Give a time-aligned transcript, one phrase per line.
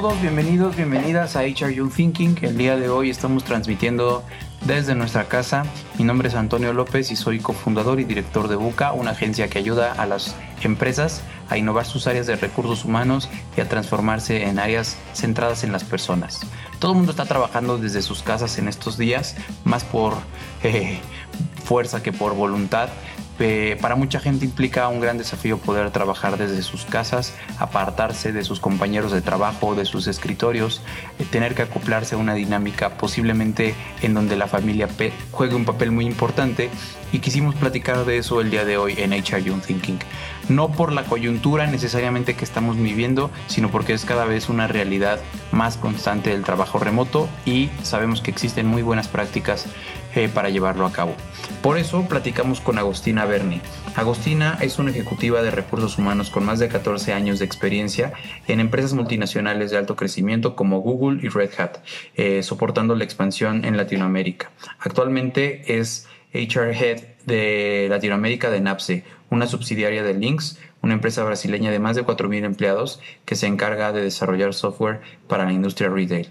[0.00, 2.36] todos, bienvenidos, bienvenidas a HR You Thinking.
[2.42, 4.24] El día de hoy estamos transmitiendo
[4.66, 5.62] desde nuestra casa.
[5.98, 9.60] Mi nombre es Antonio López y soy cofundador y director de Buca, una agencia que
[9.60, 10.34] ayuda a las
[10.64, 15.70] empresas a innovar sus áreas de recursos humanos y a transformarse en áreas centradas en
[15.70, 16.40] las personas.
[16.80, 20.14] Todo el mundo está trabajando desde sus casas en estos días, más por
[20.64, 20.98] eh,
[21.64, 22.88] fuerza que por voluntad
[23.80, 28.60] para mucha gente implica un gran desafío poder trabajar desde sus casas, apartarse de sus
[28.60, 30.82] compañeros de trabajo, de sus escritorios,
[31.18, 34.88] eh, tener que acoplarse a una dinámica posiblemente en donde la familia
[35.32, 36.70] juegue un papel muy importante
[37.12, 39.98] y quisimos platicar de eso el día de hoy en HR Young Thinking.
[40.48, 45.20] No por la coyuntura necesariamente que estamos viviendo, sino porque es cada vez una realidad
[45.52, 49.66] más constante del trabajo remoto y sabemos que existen muy buenas prácticas
[50.14, 51.14] eh, para llevarlo a cabo.
[51.62, 53.60] Por eso platicamos con Agostina Berni.
[53.96, 58.12] Agostina es una ejecutiva de recursos humanos con más de 14 años de experiencia
[58.48, 61.78] en empresas multinacionales de alto crecimiento como Google y Red Hat,
[62.16, 64.50] eh, soportando la expansión en Latinoamérica.
[64.78, 71.70] Actualmente es HR Head de Latinoamérica de NAPSE, una subsidiaria de Lynx, una empresa brasileña
[71.70, 76.28] de más de 4.000 empleados que se encarga de desarrollar software para la industria retail.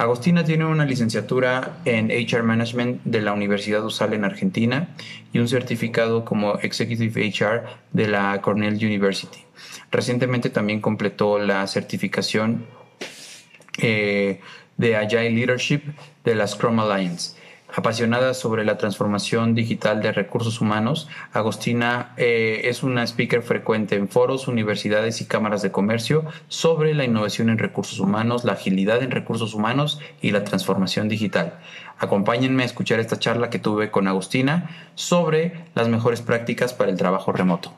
[0.00, 4.88] Agostina tiene una licenciatura en HR Management de la Universidad USAL en Argentina
[5.30, 9.40] y un certificado como Executive HR de la Cornell University.
[9.90, 12.64] Recientemente también completó la certificación
[13.76, 14.40] eh,
[14.78, 15.82] de Agile Leadership
[16.24, 17.36] de la Scrum Alliance
[17.72, 24.08] Apasionada sobre la transformación digital de recursos humanos, Agostina eh, es una speaker frecuente en
[24.08, 29.12] foros, universidades y cámaras de comercio sobre la innovación en recursos humanos, la agilidad en
[29.12, 31.60] recursos humanos y la transformación digital.
[31.98, 36.96] Acompáñenme a escuchar esta charla que tuve con Agostina sobre las mejores prácticas para el
[36.96, 37.72] trabajo remoto.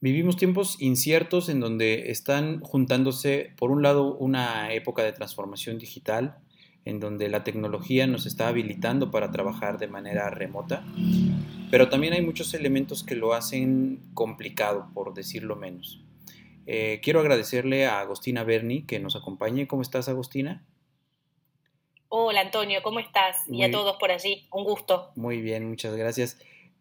[0.00, 6.36] Vivimos tiempos inciertos en donde están juntándose, por un lado, una época de transformación digital,
[6.84, 10.84] en donde la tecnología nos está habilitando para trabajar de manera remota,
[11.70, 16.00] pero también hay muchos elementos que lo hacen complicado, por decirlo menos.
[16.66, 19.66] Eh, quiero agradecerle a Agostina Berni que nos acompañe.
[19.66, 20.64] ¿Cómo estás, Agostina?
[22.08, 23.36] Hola, Antonio, ¿cómo estás?
[23.50, 25.10] y a todos por allí, un gusto.
[25.16, 26.38] Muy bien, muchas gracias.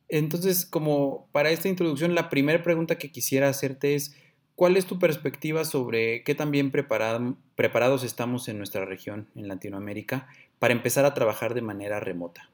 [0.08, 4.16] Entonces, como para esta introducción, la primera pregunta que quisiera hacerte es,
[4.56, 10.28] ¿Cuál es tu perspectiva sobre qué tan bien preparados estamos en nuestra región, en Latinoamérica,
[10.60, 12.50] para empezar a trabajar de manera remota?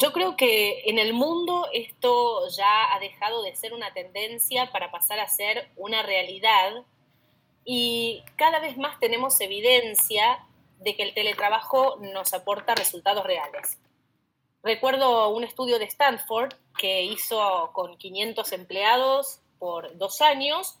[0.00, 4.90] Yo creo que en el mundo esto ya ha dejado de ser una tendencia para
[4.90, 6.84] pasar a ser una realidad
[7.64, 10.46] y cada vez más tenemos evidencia
[10.80, 13.78] de que el teletrabajo nos aporta resultados reales.
[14.62, 20.78] Recuerdo un estudio de Stanford que hizo con 500 empleados por dos años,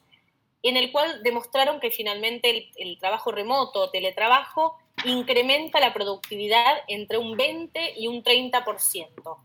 [0.62, 7.36] en el cual demostraron que finalmente el, trabajo remoto, teletrabajo, incrementa la productividad entre un
[7.36, 9.36] 20 y un 30%.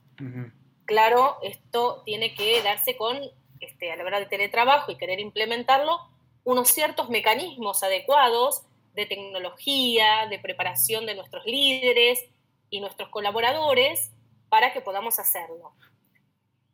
[0.85, 3.19] Claro, esto tiene que darse con,
[3.59, 5.99] este, a la hora de teletrabajo y querer implementarlo,
[6.43, 8.63] unos ciertos mecanismos adecuados
[8.95, 12.25] de tecnología, de preparación de nuestros líderes
[12.69, 14.11] y nuestros colaboradores
[14.53, 15.73] para que podamos hacerlo.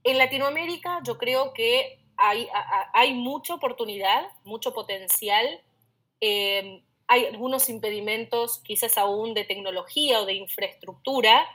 [0.04, 2.50] En Latinoamérica yo creo que hay,
[2.94, 5.46] hay mucha oportunidad, mucho potencial.
[6.20, 11.48] Eh, hay algunos impedimentos quizás aún de tecnología o de infraestructura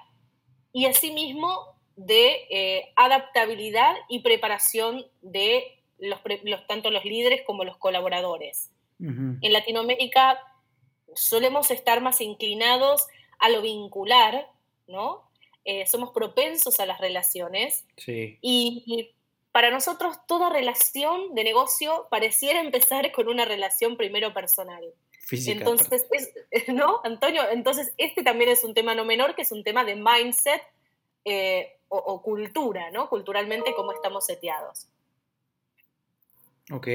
[0.72, 6.20] y asimismo de eh, adaptabilidad y preparación de los,
[6.66, 8.70] tanto los líderes como los colaboradores.
[8.98, 10.38] En Latinoamérica
[11.14, 13.08] solemos estar más inclinados
[13.38, 14.48] a lo vincular,
[14.86, 15.28] ¿no?
[15.64, 17.84] Eh, somos propensos a las relaciones.
[18.06, 19.10] Y,
[19.52, 24.82] para nosotros toda relación de negocio pareciera empezar con una relación primero personal.
[25.20, 25.56] Física.
[25.56, 26.08] Entonces,
[26.68, 27.42] ¿no, Antonio?
[27.52, 30.60] Entonces, este también es un tema no menor, que es un tema de mindset
[31.24, 33.08] eh, o, cultura, ¿no?
[33.08, 34.88] Culturalmente, cómo estamos seteados.
[36.72, 36.88] Ok,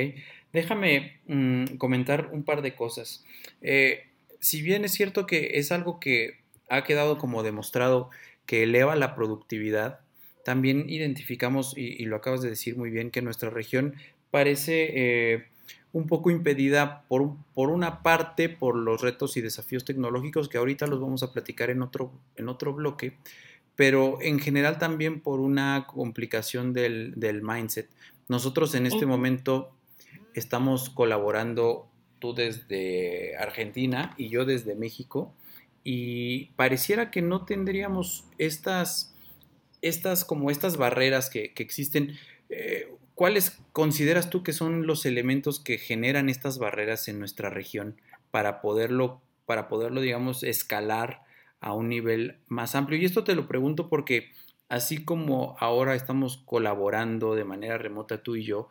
[0.51, 3.23] déjame mm, comentar un par de cosas.
[3.61, 4.09] Eh,
[4.41, 6.39] si bien es cierto que es algo que
[6.69, 8.09] ha quedado como demostrado
[8.49, 9.99] que eleva la productividad,
[10.43, 13.93] también identificamos, y, lo acabas de decir muy bien, que nuestra región
[14.31, 15.45] parece eh,
[15.93, 20.87] un poco impedida por, por, una parte por los retos y desafíos tecnológicos que ahorita
[20.87, 23.17] los vamos a platicar en otro, en otro bloque,
[23.75, 27.87] pero en general también por una complicación del, mindset.
[28.29, 29.75] Nosotros en este momento
[30.33, 31.87] estamos colaborando
[32.17, 35.35] tú desde Argentina y yo desde México
[35.91, 39.11] y pareciera que no tendríamos estas,
[39.81, 42.15] estas como estas barreras que, existen.
[42.51, 47.99] Eh, ¿cuáles consideras tú que son los elementos que generan estas barreras en nuestra región
[48.29, 51.23] para poderlo, para poderlo, digamos, escalar
[51.59, 52.99] a un nivel más amplio?
[52.99, 54.29] Y esto te lo pregunto porque
[54.67, 58.69] así como ahora estamos colaborando de manera remota tú y yo,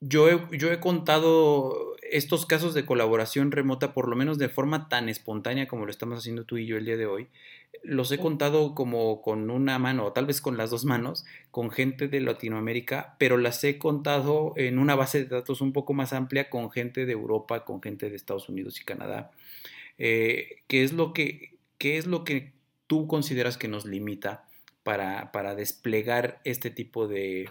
[0.00, 4.88] yo he, yo he contado estos casos de colaboración remota, por lo menos de forma
[4.88, 7.28] tan espontánea como lo estamos haciendo tú y yo el día de hoy,
[7.82, 11.70] los he contado como con una mano, o tal vez con las dos manos, con
[11.70, 16.12] gente de Latinoamérica, pero las he contado en una base de datos un poco más
[16.12, 19.30] amplia con gente de Europa, con gente de Estados Unidos y Canadá.
[19.98, 22.52] Eh, ¿qué, es lo que, ¿Qué es lo que
[22.86, 24.44] tú consideras que nos limita
[24.82, 27.50] para, para desplegar este tipo de,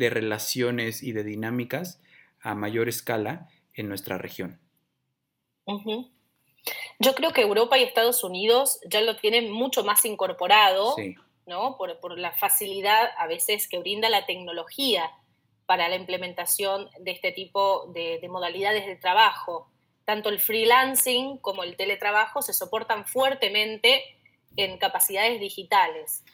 [0.00, 2.00] de relaciones y de dinámicas
[2.40, 4.58] a mayor escala en nuestra región?
[6.98, 10.96] Yo creo que Europa y Estados Unidos ya lo tienen mucho más incorporado,
[11.46, 11.76] ¿no?
[11.76, 15.10] Por, la facilidad a veces que brinda la tecnología
[15.66, 19.70] para la implementación de este tipo de, modalidades de trabajo.
[20.06, 24.02] Tanto el freelancing como el teletrabajo se soportan fuertemente
[24.56, 26.24] en capacidades digitales.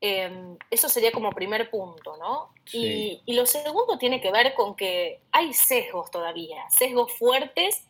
[0.00, 2.52] Em, eso sería como primer punto, ¿no?
[2.72, 7.86] Y, lo segundo tiene que ver con que hay sesgos todavía, sesgos fuertes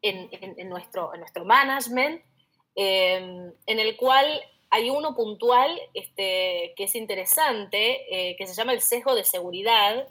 [0.00, 2.22] en, nuestro, en nuestro management,
[2.76, 4.40] em, en el cual
[4.70, 10.06] hay uno puntual este, que es interesante, eh, que se llama el sesgo de seguridad,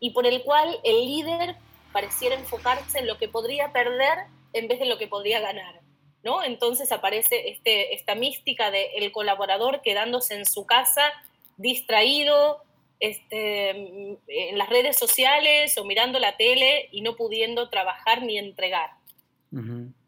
[0.00, 1.56] y por el cual el líder
[1.92, 5.83] pareciera enfocarse en lo que podría perder en vez de lo que podría ganar.
[6.24, 6.42] ¿No?
[6.42, 11.12] Entonces aparece este, esta mística del colaborador quedándose en su casa
[11.56, 12.62] distraído
[12.98, 18.90] este, en las redes sociales o mirando la tele y no pudiendo trabajar ni entregar.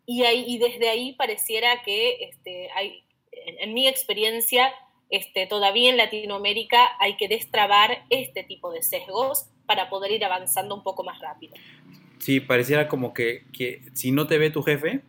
[0.07, 4.73] y, ahí, y desde ahí pareciera que este, hay, en, mi experiencia,
[5.11, 10.75] este, todavía en Latinoamérica hay que destrabar este tipo de sesgos para poder ir avanzando
[10.75, 11.55] un poco más rápido.
[12.19, 15.03] Sí, pareciera como que, que si no te ve tu jefe,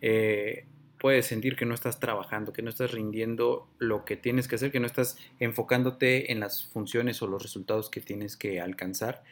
[0.00, 0.66] eh,
[0.98, 4.72] puedes sentir que no estás trabajando, que no estás rindiendo lo que tienes que hacer,
[4.72, 9.22] que no estás enfocándote en las funciones o los resultados que tienes que alcanzar.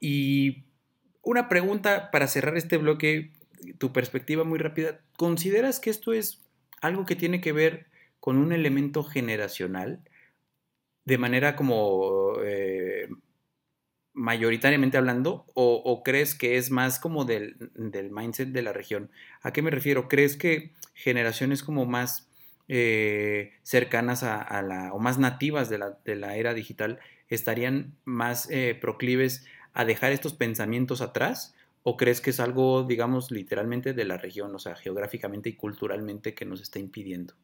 [0.00, 0.64] Y
[1.22, 3.32] una pregunta para cerrar este bloque,
[3.78, 6.40] tu perspectiva muy rápida, ¿consideras que esto es
[6.80, 7.86] algo que tiene que ver
[8.20, 10.00] con un elemento generacional?
[11.04, 12.85] De manera como eh,
[14.16, 17.70] mayoritariamente hablando, o, crees que es más como del,
[18.10, 19.10] mindset de la región?
[19.42, 20.08] ¿A qué me refiero?
[20.08, 22.28] ¿Crees que generaciones como más
[22.68, 26.98] eh, cercanas a, la, o más nativas de la, de la era digital
[27.28, 31.54] estarían más eh, proclives a dejar estos pensamientos atrás?
[31.82, 36.34] ¿O crees que es algo, digamos, literalmente de la región, o sea, geográficamente y culturalmente
[36.34, 37.34] que nos está impidiendo?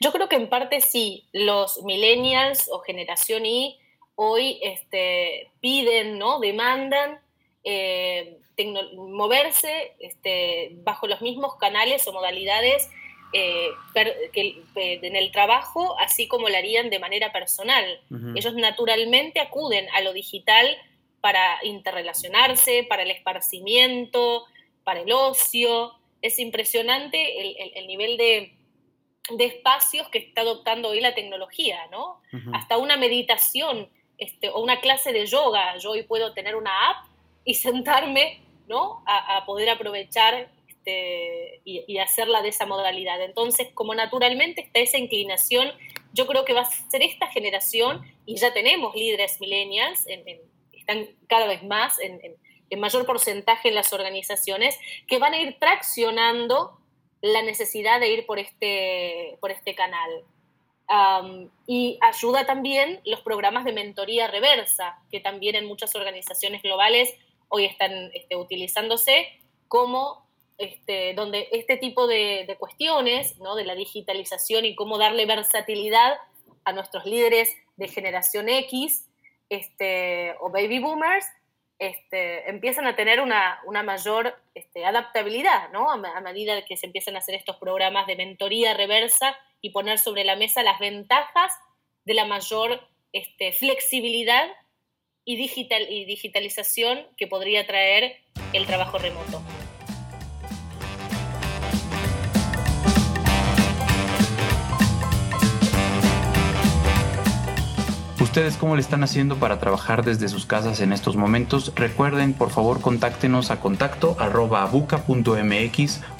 [0.00, 3.80] Yo creo que en parte sí, los millennials o generación Y
[4.22, 6.40] hoy este, piden, ¿no?
[6.40, 7.20] demandan
[7.64, 8.36] eh,
[8.94, 12.90] moverse este, bajo los mismos canales o modalidades
[13.32, 17.86] eh, que, en el trabajo, así como lo harían de manera personal.
[18.34, 20.76] Ellos naturalmente acuden a lo digital
[21.22, 24.44] para interrelacionarse, para el esparcimiento,
[24.84, 25.92] para el ocio.
[26.20, 28.52] Es impresionante el, nivel de,
[29.38, 32.20] espacios que está adoptando hoy la tecnología, ¿no?
[32.52, 33.88] Hasta una meditación
[34.20, 35.76] este, o una clase de yoga.
[35.78, 37.06] Yo hoy puedo tener una app
[37.44, 39.02] y sentarme ¿no?
[39.06, 43.20] a, poder aprovechar este, y, hacerla de esa modalidad.
[43.22, 45.72] Entonces, como naturalmente está esa inclinación,
[46.12, 50.06] yo creo que va a ser esta generación, y ya tenemos líderes millennials,
[50.72, 52.20] están cada vez más en,
[52.70, 56.78] en mayor porcentaje en las organizaciones, que van a ir traccionando
[57.22, 60.24] la necesidad de ir por este, por este canal
[61.66, 67.14] y ayuda también los programas de mentoría reversa, que también en muchas organizaciones globales
[67.48, 69.28] hoy están este, utilizándose
[69.68, 70.26] como
[70.58, 73.54] este, donde este tipo de, cuestiones, ¿no?
[73.54, 76.14] de la digitalización y cómo darle versatilidad
[76.64, 79.08] a nuestros líderes de generación X
[79.48, 81.24] este, o baby boomers,
[81.78, 85.90] este, empiezan a tener una, una mayor este, adaptabilidad, ¿no?
[85.90, 89.98] A, a, medida que se empiezan a hacer estos programas de mentoría reversa y poner
[89.98, 91.52] sobre la mesa las ventajas
[92.04, 92.80] de la mayor
[93.12, 94.48] este, flexibilidad
[95.24, 98.16] y, digital, y digitalización que podría traer
[98.52, 99.42] el trabajo remoto.
[108.30, 111.72] ¿Ustedes cómo le están haciendo para trabajar desde sus casas en estos momentos?
[111.74, 114.16] Recuerden, por favor, contáctenos a contacto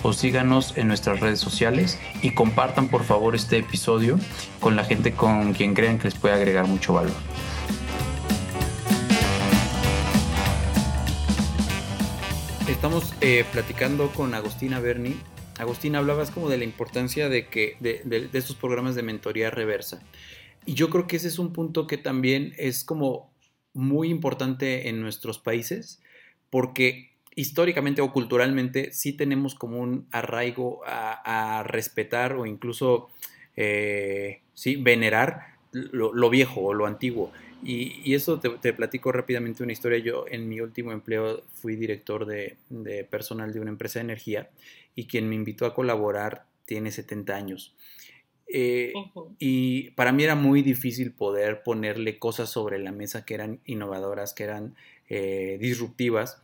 [0.03, 4.19] o síganos en nuestras redes sociales y compartan, por favor, este episodio
[4.59, 7.15] con la gente con quien crean que les puede agregar mucho valor.
[12.67, 15.17] Estamos eh, platicando con Agostina Berni.
[15.61, 20.01] Agostina, hablabas como de la importancia de, que, de, de estos programas de mentoría reversa.
[20.67, 23.31] Y yo creo que ese es un punto que también es como
[23.73, 26.01] muy importante en nuestros países,
[26.51, 33.09] porque históricamente o culturalmente sí tenemos como un arraigo a, respetar o incluso
[33.57, 37.33] eh, sí, venerar lo, viejo o lo antiguo.
[37.63, 39.99] Y, eso te, platico rápidamente una historia.
[39.99, 44.51] Yo en mi último empleo fui director de, de personal de una empresa de energía
[44.95, 47.75] y quien me invitó a colaborar tiene 70 años.
[48.53, 48.93] Eh,
[49.39, 54.35] y para mí era muy difícil poder ponerle cosas sobre la mesa que eran innovadoras,
[54.35, 54.75] que eran
[55.09, 56.43] eh, disruptivas.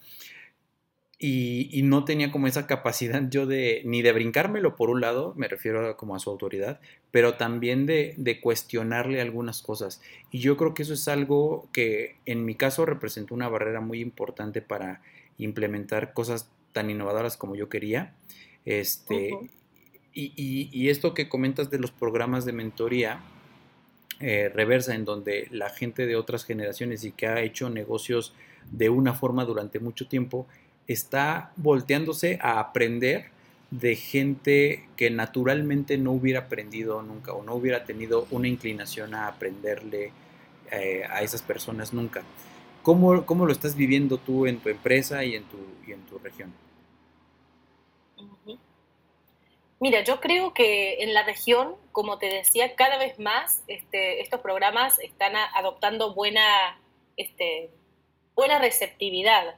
[1.18, 5.48] Y, no tenía como esa capacidad yo de, ni de brincármelo por un lado, me
[5.48, 6.78] refiero como a su autoridad,
[7.10, 10.02] pero también de, de, cuestionarle algunas cosas.
[10.30, 14.00] Y yo creo que eso es algo que en mi caso representó una barrera muy
[14.00, 15.00] importante para
[15.38, 18.14] implementar cosas tan innovadoras como yo quería.
[18.66, 19.30] Este,
[20.16, 23.20] y, esto que comentas de los programas de mentoría
[24.20, 28.32] eh, reversa, en donde la gente de otras generaciones y que ha hecho negocios
[28.70, 30.46] de una forma durante mucho tiempo,
[30.86, 33.26] está volteándose a aprender
[33.70, 39.28] de gente que naturalmente no hubiera aprendido nunca o no hubiera tenido una inclinación a
[39.28, 40.12] aprenderle
[40.70, 42.22] eh, a esas personas nunca.
[42.82, 46.18] ¿Cómo, ¿Cómo, lo estás viviendo tú en tu empresa y en tu, y en tu
[46.18, 46.52] región?
[49.78, 54.40] Mira, yo creo que en la región, como te decía, cada vez más este, estos
[54.40, 56.80] programas están adoptando buena,
[57.18, 57.70] este,
[58.34, 59.56] buena receptividad,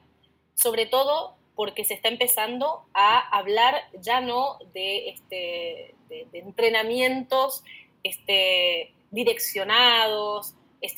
[0.54, 5.94] sobre todo porque se está empezando a hablar ya no de, este,
[6.32, 7.62] entrenamientos
[9.10, 10.54] direccionados,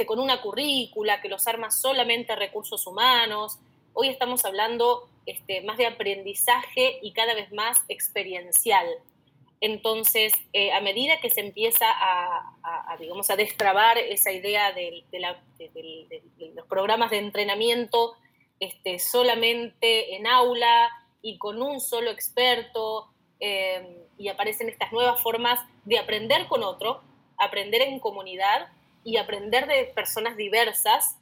[0.06, 3.58] con una currícula que los arma solamente recursos humanos.
[3.92, 5.08] Hoy estamos hablando
[5.64, 8.86] más de aprendizaje y cada vez más experiencial.
[9.60, 15.04] Entonces, eh, a medida que se empieza a, digamos, a destrabar esa idea de,
[16.54, 18.14] los programas de entrenamiento
[18.58, 20.90] este, solamente en aula
[21.22, 23.86] y con un solo experto, em,
[24.18, 27.02] y aparecen estas nuevas formas de aprender con otro,
[27.36, 28.68] aprender en comunidad
[29.04, 31.16] y aprender de personas diversas,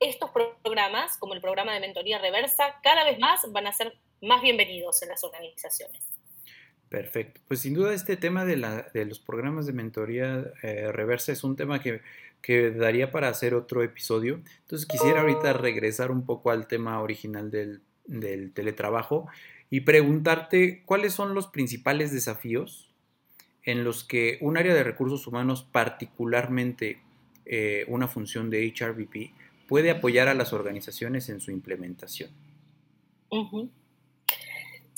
[0.00, 4.42] estos programas, como el programa de mentoría reversa, cada vez más van a ser más
[4.42, 6.17] bienvenidos en las organizaciones.
[6.88, 7.40] Perfecto.
[7.46, 11.44] Pues sin duda este tema de, la, de los programas de mentoría eh, reversa es
[11.44, 12.00] un tema que,
[12.40, 14.40] que, daría para hacer otro episodio.
[14.62, 19.28] Entonces quisiera ahorita regresar un poco al tema original del, del teletrabajo
[19.70, 22.88] y preguntarte cuáles son los principales desafíos
[23.64, 27.00] en los que un área de recursos humanos, particularmente
[27.44, 29.32] eh, una función de HRVP,
[29.66, 32.30] puede apoyar a las organizaciones en su implementación.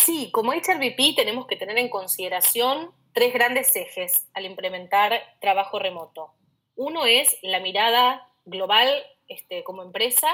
[0.05, 6.33] Sí, como HRVP tenemos que tener en consideración tres grandes ejes al implementar trabajo remoto.
[6.75, 8.89] Uno es la mirada global
[9.29, 10.29] este, como empresa,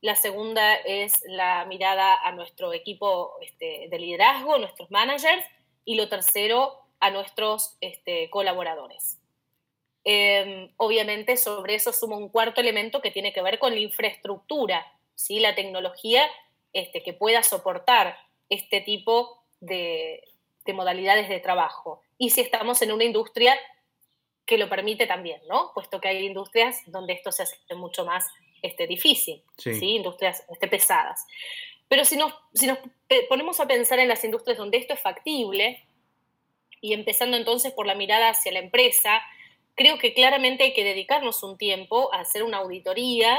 [0.00, 5.44] la segunda es la mirada a nuestro equipo este, de liderazgo, nuestros managers,
[5.84, 9.20] y lo tercero a nuestros este, colaboradores.
[10.02, 14.84] Em, obviamente sobre eso suma un cuarto elemento que tiene que ver con la infraestructura,
[15.14, 15.38] ¿sí?
[15.38, 16.28] la tecnología
[16.72, 18.16] este, que pueda soportar
[18.48, 20.22] este tipo de,
[20.74, 22.02] modalidades de trabajo.
[22.18, 23.58] Y si estamos en una industria
[24.44, 25.72] que lo permite también, ¿no?
[25.72, 28.26] Puesto que hay industrias donde esto se hace mucho más
[28.60, 29.70] este, difícil, sí.
[29.80, 31.26] Industrias este, pesadas.
[31.88, 32.78] Pero si nos, si nos
[33.30, 35.86] ponemos a pensar en las industrias donde esto es factible,
[36.80, 39.22] y empezando entonces por la mirada hacia la empresa,
[39.74, 43.38] creo que claramente hay que dedicarnos un tiempo a hacer una auditoría,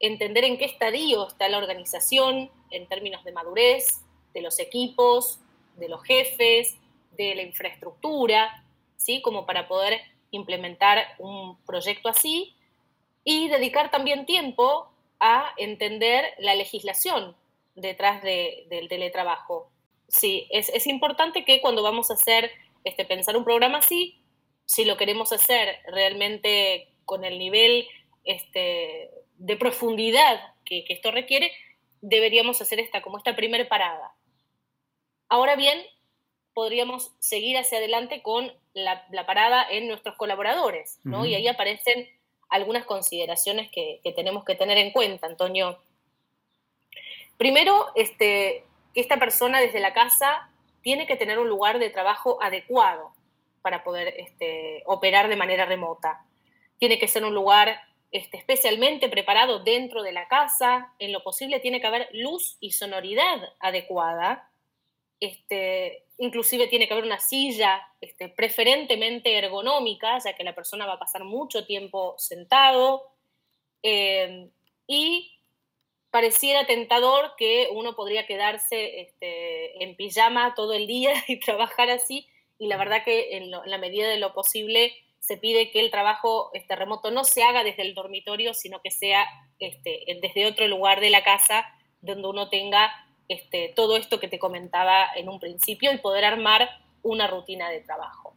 [0.00, 4.02] entender en qué estadio está la organización en términos de madurez,
[4.36, 5.40] de los equipos,
[5.76, 6.76] de los jefes,
[7.16, 8.62] de la infraestructura,
[8.98, 9.22] ¿sí?
[9.22, 9.98] Como para poder
[10.30, 12.54] implementar un proyecto así
[13.24, 14.90] y dedicar también tiempo
[15.20, 17.34] a entender la legislación
[17.76, 19.70] detrás del teletrabajo.
[20.08, 22.50] Sí, es, importante que cuando vamos a hacer,
[22.84, 24.20] este, pensar un programa así,
[24.66, 27.88] si lo queremos hacer realmente con el nivel
[28.24, 31.50] este, de profundidad que, que, esto requiere,
[32.02, 34.15] deberíamos hacer esta como esta primera parada.
[35.28, 35.78] Ahora bien,
[36.54, 41.26] podríamos seguir hacia adelante con la, parada en nuestros colaboradores, ¿no?
[41.26, 42.08] Y ahí aparecen
[42.48, 45.78] algunas consideraciones que, tenemos que tener en cuenta, Antonio.
[47.36, 48.64] Primero, este,
[48.94, 50.48] esta persona desde la casa
[50.80, 53.12] tiene que tener un lugar de trabajo adecuado
[53.62, 56.24] para poder este, operar de manera remota.
[56.78, 57.80] Tiene que ser un lugar
[58.12, 60.92] este, especialmente preparado dentro de la casa.
[60.98, 64.48] En lo posible tiene que haber luz y sonoridad adecuada.
[65.20, 70.94] Este, inclusive tiene que haber una silla este, preferentemente ergonómica, ya que la persona va
[70.94, 73.10] a pasar mucho tiempo sentado.
[73.82, 74.48] Eh,
[74.86, 75.32] y
[76.10, 82.26] pareciera tentador que uno podría quedarse este, en pijama todo el día y trabajar así,
[82.58, 86.50] y la verdad que en, la medida de lo posible se pide que el trabajo
[86.54, 89.26] este, remoto no se haga desde el dormitorio, sino que sea
[89.58, 91.66] este, desde otro lugar de la casa
[92.00, 92.92] donde uno tenga
[93.28, 96.68] este, todo esto que te comentaba en un principio y poder armar
[97.02, 98.34] una rutina de trabajo.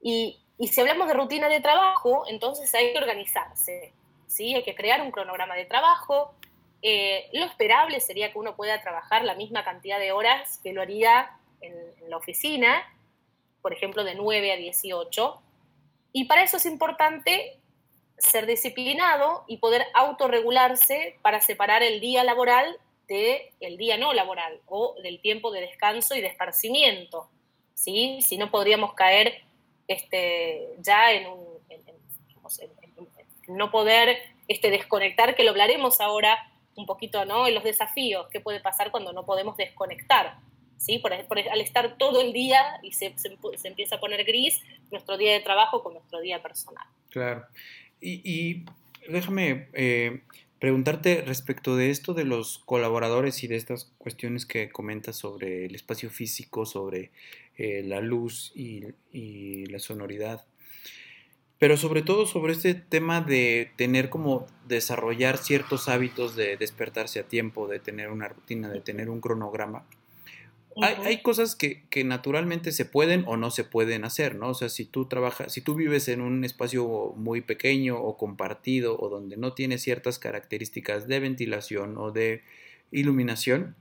[0.00, 3.92] y, y, si hablamos de rutina de trabajo, entonces hay que organizarse,
[4.26, 4.54] ¿sí?
[4.54, 6.34] hay que crear un cronograma de trabajo.
[6.82, 10.82] Eh, lo esperable sería que uno pueda trabajar la misma cantidad de horas que lo
[10.82, 12.82] haría en, en la oficina,
[13.62, 15.42] por ejemplo, de 9 a 18.
[16.12, 17.58] Y para eso es importante
[18.18, 24.94] ser disciplinado y poder autorregularse para separar el día laboral del día no laboral o
[25.02, 27.28] del tiempo de descanso y de esparcimiento.
[27.74, 28.20] ¿sí?
[28.22, 29.42] Si no podríamos caer
[29.86, 31.46] este, ya en, un,
[33.48, 37.46] no poder este, desconectar, que lo hablaremos ahora un poquito ¿no?
[37.46, 40.38] en los desafíos, qué puede pasar cuando no podemos desconectar.
[40.76, 40.98] ¿sí?
[40.98, 43.14] Por, al estar todo el día y se,
[43.64, 46.86] empieza a poner gris nuestro día de trabajo con nuestro día personal.
[47.10, 47.46] Claro.
[48.00, 48.64] Y,
[49.08, 50.22] déjame eh,
[50.58, 55.74] preguntarte respecto de esto de los colaboradores y de estas cuestiones que comentas sobre el
[55.74, 57.10] espacio físico, sobre
[57.56, 58.84] eh, la luz y,
[59.66, 60.46] la sonoridad,
[61.58, 67.24] pero sobre todo sobre este tema de tener como desarrollar ciertos hábitos de despertarse a
[67.24, 69.84] tiempo, de tener una rutina, de tener un cronograma
[70.82, 74.50] hay, cosas que, naturalmente se pueden o no se pueden hacer, ¿no?
[74.50, 78.98] O sea, si tú trabajas, si tú vives en un espacio muy pequeño o compartido
[78.98, 82.42] o donde no tiene ciertas características de ventilación o de
[82.90, 83.76] iluminación,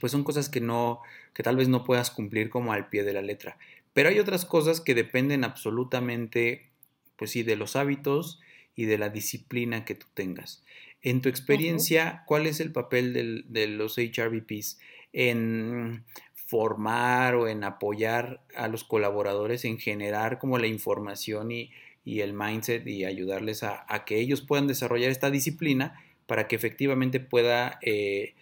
[0.00, 1.00] pues son cosas que no,
[1.34, 3.56] que tal vez no puedas cumplir como al pie de la letra.
[3.94, 6.70] Pero hay otras cosas que dependen absolutamente,
[7.16, 8.40] pues sí, de los hábitos
[8.74, 10.64] y de la disciplina que tú tengas.
[11.02, 14.78] En tu experiencia, ¿cuál es el papel de los HRVPs
[15.12, 16.04] en
[16.52, 21.70] formar o en apoyar a los colaboradores, en generar como la información y,
[22.04, 27.78] el mindset y ayudarles a, que ellos puedan desarrollar esta disciplina para que efectivamente pueda,
[27.80, 28.34] eh,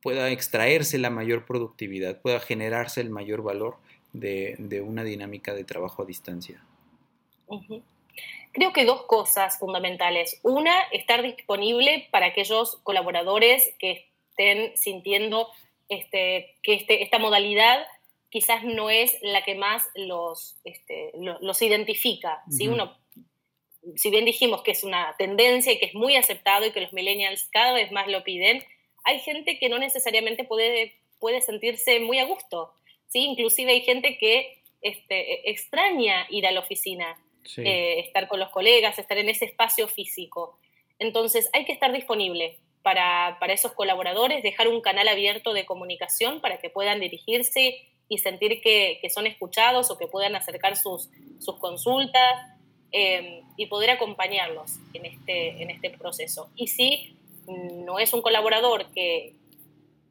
[0.00, 3.76] pueda extraerse la mayor productividad, pueda generarse el mayor valor
[4.14, 6.64] de, una dinámica de trabajo a distancia.
[8.52, 10.40] Creo que dos cosas fundamentales.
[10.42, 15.48] Una, estar disponible para aquellos colaboradores que estén sintiendo
[15.88, 17.86] este, que este, esta modalidad
[18.30, 22.42] quizás no es la que más los, este, los, identifica.
[22.50, 22.68] ¿sí?
[22.68, 22.96] Uno,
[23.94, 26.92] si bien dijimos que es una tendencia y que es muy aceptado y que los
[26.92, 28.62] millennials cada vez más lo piden,
[29.04, 32.72] hay gente que no necesariamente puede, puede sentirse muy a gusto.
[33.08, 33.20] ¿sí?
[33.20, 37.16] Inclusive hay gente que este, extraña ir a la oficina,
[37.56, 40.58] eh, estar con los colegas, estar en ese espacio físico.
[40.98, 46.58] Entonces hay que estar disponible para, esos colaboradores, dejar un canal abierto de comunicación para
[46.58, 51.10] que puedan dirigirse y sentir que, son escuchados o que puedan acercar sus,
[51.58, 52.46] consultas
[52.92, 56.48] eh, y poder acompañarlos en este, en este proceso.
[56.54, 57.16] Y si
[57.48, 59.34] no es un colaborador que,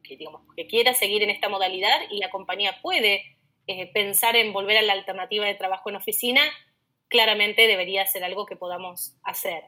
[0.06, 4.76] digamos, que quiera seguir en esta modalidad y la compañía puede eh, pensar en volver
[4.76, 6.42] a la alternativa de trabajo en oficina,
[7.08, 9.64] claramente debería ser algo que podamos hacer.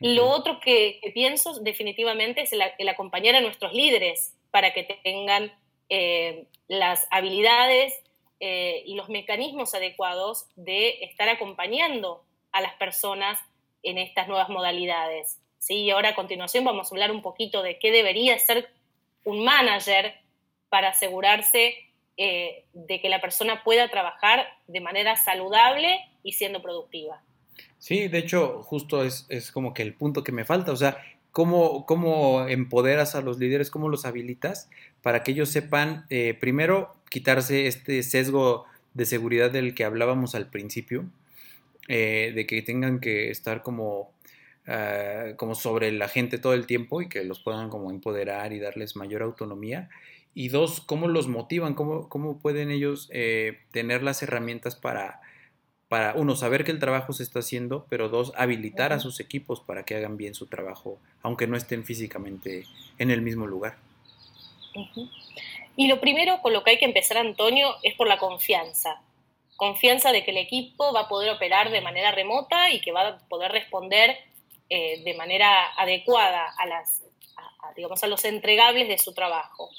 [0.00, 5.52] Lo otro que, pienso definitivamente es el, acompañar a nuestros líderes para que tengan
[5.88, 7.94] eh, las habilidades
[8.40, 13.40] eh, y los mecanismos adecuados de estar acompañando a las personas
[13.82, 15.40] en estas nuevas modalidades.
[15.58, 15.76] ¿sí?
[15.76, 18.70] Y ahora a continuación vamos a hablar un poquito de qué debería ser
[19.24, 20.14] un manager
[20.68, 21.74] para asegurarse
[22.16, 27.22] eh, de que la persona pueda trabajar de manera saludable y siendo productiva.
[27.78, 30.98] Sí, de hecho, justo es, como que el punto que me falta, o sea,
[31.32, 34.68] ¿cómo, cómo empoderas a los líderes, cómo los habilitas
[35.02, 40.50] para que ellos sepan, eh, primero, quitarse este sesgo de seguridad del que hablábamos al
[40.50, 41.06] principio,
[41.88, 44.12] eh, de que tengan que estar como,
[44.66, 48.58] ah, como sobre la gente todo el tiempo y que los puedan como empoderar y
[48.58, 49.88] darles mayor autonomía.
[50.34, 55.20] Y dos, cómo los motivan, cómo, cómo pueden ellos eh, tener las herramientas para
[55.88, 59.60] para, uno, saber que el trabajo se está haciendo, pero dos, habilitar a sus equipos
[59.60, 62.64] para que hagan bien su trabajo, aunque no estén físicamente
[62.98, 63.78] en el mismo lugar.
[65.76, 69.00] Y lo primero con lo que hay que empezar, Antonio, es por la confianza.
[69.56, 73.08] Confianza de que el equipo va a poder operar de manera remota y que va
[73.08, 74.16] a poder responder
[74.68, 77.02] eh, de manera adecuada a, las,
[77.74, 79.70] digamos, a los entregables de su trabajo.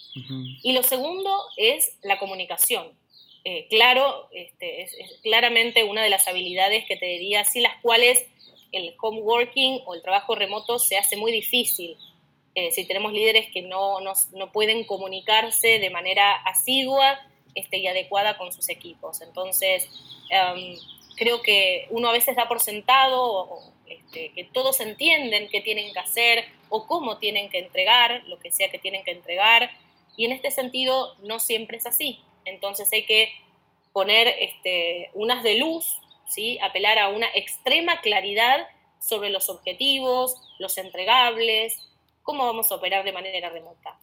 [0.63, 2.97] Y lo segundo es la comunicación
[3.45, 8.25] eh, claro, este, es, claramente una de las habilidades que te diría, sin las cuales
[8.71, 11.97] el home working o el trabajo remoto se hace muy difícil.
[12.55, 17.19] Eh, si tenemos líderes que no, no, pueden comunicarse de manera asidua
[17.55, 19.21] este, y adecuada con sus equipos.
[19.21, 19.89] Entonces,
[20.29, 20.75] em,
[21.15, 25.99] creo que uno a veces da por sentado este, que todos entienden qué tienen que
[25.99, 29.71] hacer o cómo tienen que entregar, lo que sea que tienen que entregar,
[30.17, 32.19] y en este sentido no siempre es así.
[32.49, 33.31] Entonces hay que
[33.93, 36.59] poner este, unas de luz, ¿sí?
[36.61, 38.67] apelar a una extrema claridad
[38.99, 41.79] sobre los objetivos, los entregables,
[42.23, 43.97] cómo vamos a operar de manera remota.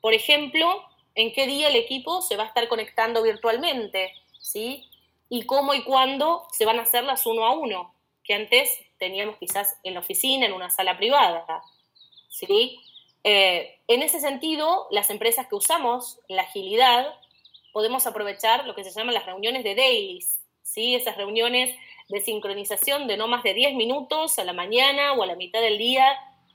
[0.00, 0.84] Por ejemplo,
[1.14, 4.88] en qué día el equipo se va a estar conectando virtualmente, ¿sí?
[5.28, 9.36] Y cómo y cuándo se van a hacer las uno a uno, que antes teníamos
[9.38, 11.62] quizás en la oficina, en una sala privada,
[12.28, 12.80] ¿sí?
[13.24, 17.14] Eh, en ese sentido, las empresas que usamos la agilidad
[17.72, 20.94] podemos aprovechar lo que se llaman las reuniones de dailies, ¿sí?
[20.94, 21.74] esas reuniones
[22.08, 25.60] de sincronización de no más de 10 minutos a la mañana o a la mitad
[25.60, 26.04] del día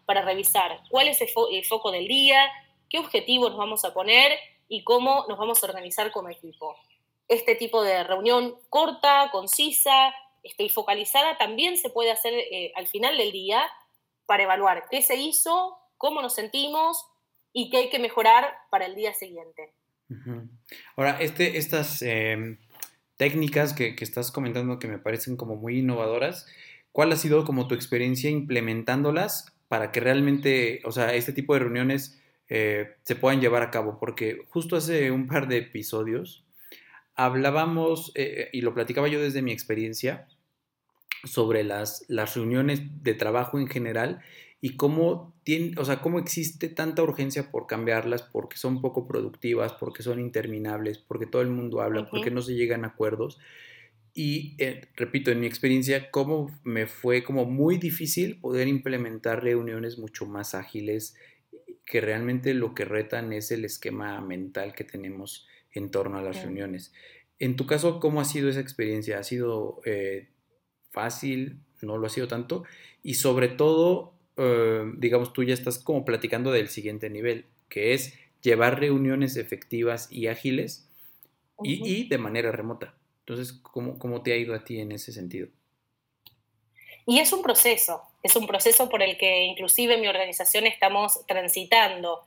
[0.06, 1.30] para revisar cuál es el,
[1.66, 2.52] foco del día,
[2.90, 6.76] qué objetivos nos vamos a poner y cómo nos vamos a organizar como equipo.
[7.28, 12.88] Este tipo de reunión corta, concisa este, y focalizada también se puede hacer eh, al
[12.88, 13.66] final del día
[14.28, 17.04] para evaluar qué se hizo, cómo nos sentimos
[17.52, 19.74] y qué hay que mejorar para el día siguiente.
[20.96, 22.58] Ahora, este, estas em,
[23.18, 26.48] técnicas que, estás comentando que me parecen como muy innovadoras,
[26.92, 31.62] ¿cuál ha sido como tu experiencia implementándolas para que realmente, o sea, este tipo de
[31.62, 33.98] reuniones eh, se puedan llevar a cabo?
[34.00, 36.46] Porque justo hace un par de episodios
[37.16, 40.28] hablábamos, eh, y lo platicaba yo desde mi experiencia,
[41.24, 44.22] sobre las, las reuniones de trabajo en general
[44.66, 49.74] y cómo, tiene, o sea, cómo existe tanta urgencia por cambiarlas porque son poco productivas,
[49.74, 53.38] porque son interminables, porque todo el mundo habla, porque no se llegan a acuerdos.
[54.16, 60.00] Y eh, repito, en mi experiencia, cómo me fue como muy difícil poder implementar reuniones
[60.00, 61.16] mucho más ágiles,
[61.86, 66.42] que realmente lo que retan es el esquema mental que tenemos en torno a las
[66.42, 66.92] reuniones.
[67.38, 69.20] En tu caso, ¿cómo ha sido esa experiencia?
[69.20, 70.30] ¿Ha sido eh,
[70.90, 71.60] fácil?
[71.84, 72.64] ¿No lo ha sido tanto?
[73.04, 78.18] Y sobre todo, eh, digamos, tú ya estás como platicando del siguiente nivel, que es
[78.42, 80.88] llevar reuniones efectivas y ágiles
[81.64, 82.96] y, de manera remota.
[83.20, 85.48] Entonces, ¿cómo, ¿cómo te ha ido a ti en ese sentido?
[87.06, 92.26] Y es un proceso, es un proceso por el que inclusive mi organización estamos transitando.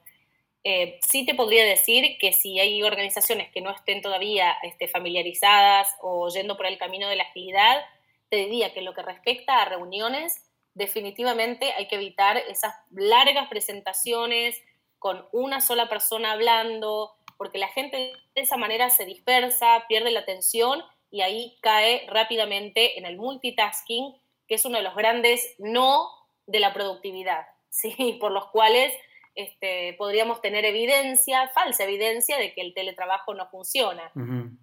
[0.64, 5.88] Eh, sí te podría decir que si hay organizaciones que no estén todavía este, familiarizadas
[6.00, 7.84] o yendo por el camino de la agilidad,
[8.28, 10.42] te diría que lo que respecta a reuniones,
[10.78, 14.56] definitivamente hay que evitar esas largas presentaciones
[14.98, 20.20] con una sola persona hablando, porque la gente de esa manera se dispersa, pierde la
[20.20, 24.14] atención y ahí cae rápidamente en el multitasking,
[24.46, 26.08] que es uno de los grandes no
[26.46, 28.16] de la productividad, ¿sí?
[28.20, 28.94] por los cuales
[29.34, 34.12] este, podríamos tener evidencia, falsa evidencia de que el teletrabajo no funciona.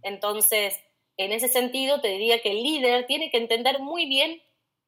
[0.02, 0.78] Entonces,
[1.18, 4.42] en ese sentido, te diría que el líder tiene que entender muy bien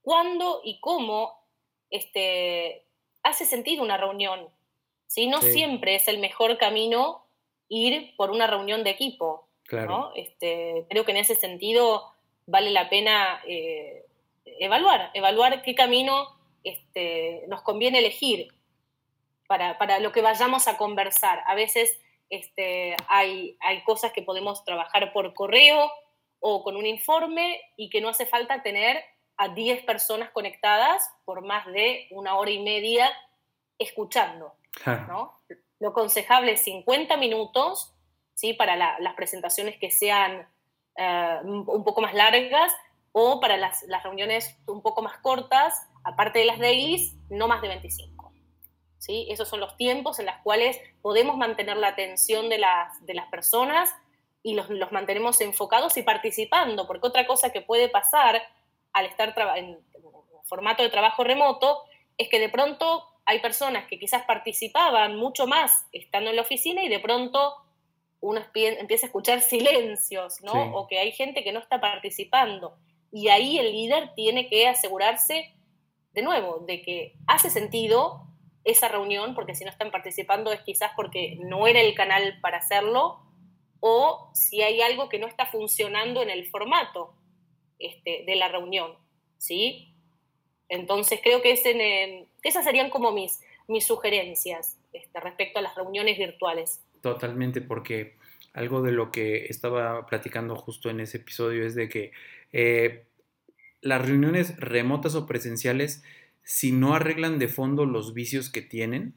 [0.08, 1.38] cuándo y cómo
[1.90, 2.86] este,
[3.24, 4.48] hace sentido una reunión.
[5.06, 5.28] ¿sí?
[5.28, 7.26] No siempre es el mejor camino
[7.68, 9.50] ir por una reunión de equipo.
[9.66, 10.14] Claro.
[10.16, 12.06] Este, creo que en ese sentido
[12.46, 14.06] vale la pena eh,
[14.46, 18.48] evaluar, evaluar qué camino este, nos conviene elegir
[19.46, 21.44] para, para, lo que vayamos a conversar.
[21.48, 25.92] A veces este, hay, hay cosas que podemos trabajar por correo
[26.40, 29.04] o con un informe y que no hace falta tener
[29.38, 33.10] a 10 personas conectadas por más de una hora y media
[33.78, 34.56] escuchando.
[35.08, 35.40] ¿no?
[35.80, 37.94] Lo aconsejable es 50 minutos
[38.34, 38.54] ¿sí?
[38.54, 40.48] para las presentaciones que sean
[40.96, 42.74] eh, un poco más largas
[43.12, 47.62] o para las, las, reuniones un poco más cortas, aparte de las dailies, no más
[47.62, 48.32] de 25.
[48.98, 49.28] ¿sí?
[49.30, 53.28] Esos son los tiempos en los cuales podemos mantener la atención de las, de las
[53.30, 53.90] personas
[54.44, 58.42] y los, los mantenemos enfocados y participando, porque otra cosa que puede pasar
[58.98, 59.80] al estar en
[60.44, 61.84] formato de trabajo remoto
[62.18, 66.84] es que de pronto hay personas que quizás participaban mucho más estando en la oficina
[66.84, 67.54] y de pronto
[68.22, 70.76] uno empieza a escuchar silencios, ¿no?
[70.76, 72.76] O que hay gente que no está participando.
[73.12, 75.54] Y ahí el líder tiene que asegurarse,
[76.14, 78.24] de nuevo, de que hace sentido
[78.64, 82.58] esa reunión, porque si no están participando es quizás porque no era el canal para
[82.58, 83.20] hacerlo,
[83.80, 87.14] o si hay algo que no está funcionando en el formato
[87.80, 88.94] este, de la reunión,
[89.38, 89.94] ¿sí?
[90.70, 96.84] Entonces creo que esas serían como mis, mis sugerencias este, respecto a las reuniones virtuales.
[97.02, 98.16] Totalmente, porque
[98.54, 102.12] algo de lo que estaba platicando justo en ese episodio es de que
[102.52, 103.06] eh,
[103.82, 106.04] las reuniones remotas o presenciales,
[106.44, 109.14] si no arreglan de fondo los vicios que tienen,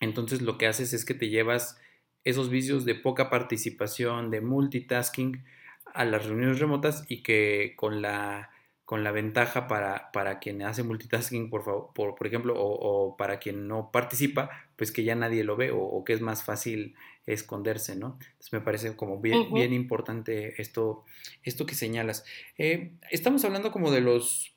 [0.00, 1.80] entonces lo que haces es que te llevas
[2.24, 5.44] esos vicios de poca participación, de multitasking
[5.94, 8.50] a las reuniones remotas y que con la
[8.84, 13.38] con la ventaja para, para quien hace multitasking, por, favor, por, por ejemplo, o, para
[13.38, 17.96] quien no participa, pues que ya nadie lo ve o, que es más fácil esconderse,
[17.96, 18.18] ¿no?
[18.20, 21.04] Entonces me parece como bien, bien importante esto,
[21.42, 22.26] esto que señalas.
[22.58, 24.53] Eh, estamos hablando como de los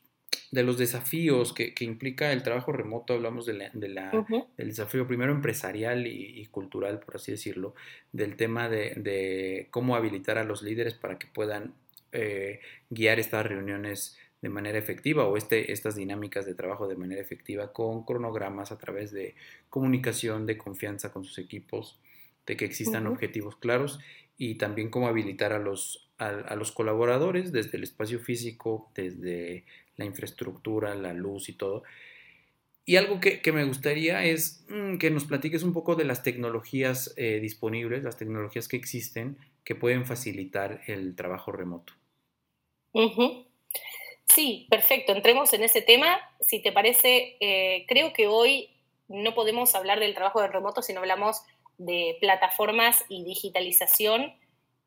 [0.51, 6.07] de los desafíos que, implica el trabajo remoto, hablamos de la, del desafío primero empresarial
[6.07, 7.75] y, cultural, por así decirlo,
[8.11, 11.73] del tema de, de, cómo habilitar a los líderes para que puedan
[12.13, 17.21] eh, guiar estas reuniones de manera efectiva o este, estas dinámicas de trabajo de manera
[17.21, 19.35] efectiva con cronogramas a través de
[19.69, 21.99] comunicación, de confianza con sus equipos,
[22.45, 23.99] de que existan objetivos claros
[24.37, 29.65] y también cómo habilitar a los, a, los colaboradores desde el espacio físico, desde
[29.97, 31.83] la infraestructura, la luz y todo.
[32.85, 37.13] Y algo que, me gustaría es mm, que nos platiques un poco de las tecnologías
[37.17, 41.91] eh, disponibles, las tecnologías que existen que pueden facilitar el trabajo remoto.
[44.29, 45.11] Sí, perfecto.
[45.11, 46.17] Entremos en ese tema.
[46.39, 48.69] Si te parece, eh, creo que hoy
[49.09, 51.41] no podemos hablar del trabajo de remoto si no hablamos
[51.77, 54.33] de plataformas y digitalización.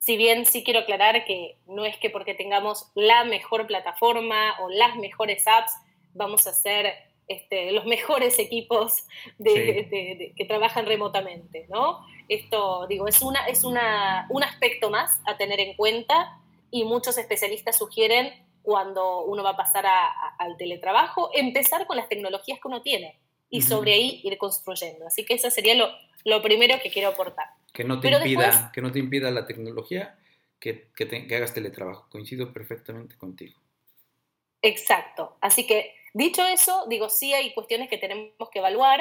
[0.00, 4.70] Si bien sí quiero aclarar que no es que porque tengamos la mejor plataforma o
[4.70, 5.72] las mejores apps
[6.14, 6.94] vamos a ser
[7.28, 9.04] este, los mejores equipos
[9.44, 12.00] que trabajan remotamente, ¿no?
[12.28, 17.18] Esto, digo, es, una, es una, un aspecto más a tener en cuenta y muchos
[17.18, 18.32] especialistas sugieren
[18.62, 19.84] cuando uno va a pasar
[20.38, 25.06] al teletrabajo, empezar con las tecnologías que uno tiene y sobre ahí ir construyendo.
[25.06, 25.88] Así que eso sería lo,
[26.24, 27.46] lo primero que quiero aportar.
[27.72, 30.18] Que no te, impida, que no te impida la tecnología
[30.59, 32.09] que, que, hagas teletrabajo.
[32.11, 33.59] Coincido perfectamente contigo.
[34.62, 35.37] Exacto.
[35.40, 39.00] Así que, dicho eso, digo, sí hay cuestiones que tenemos que evaluar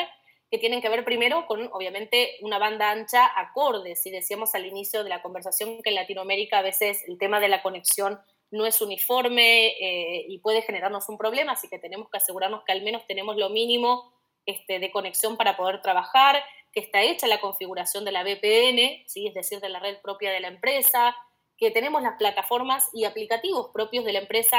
[0.50, 3.96] que tienen que ver primero con, obviamente, una banda ancha acorde.
[3.96, 7.50] Si decíamos al inicio de la conversación que en Latinoamérica a veces el tema de
[7.50, 8.20] la conexión
[8.52, 12.72] no es uniforme eh, y puede generarnos un problema, así que tenemos que asegurarnos que
[12.72, 14.12] al menos tenemos lo mínimo
[14.48, 19.28] este, de conexión para poder trabajar, que está hecha la configuración de la VPN, ¿sí?
[19.28, 21.16] es decir, de la red propia de la empresa,
[21.58, 24.58] que tenemos las plataformas y aplicativos propios de la empresa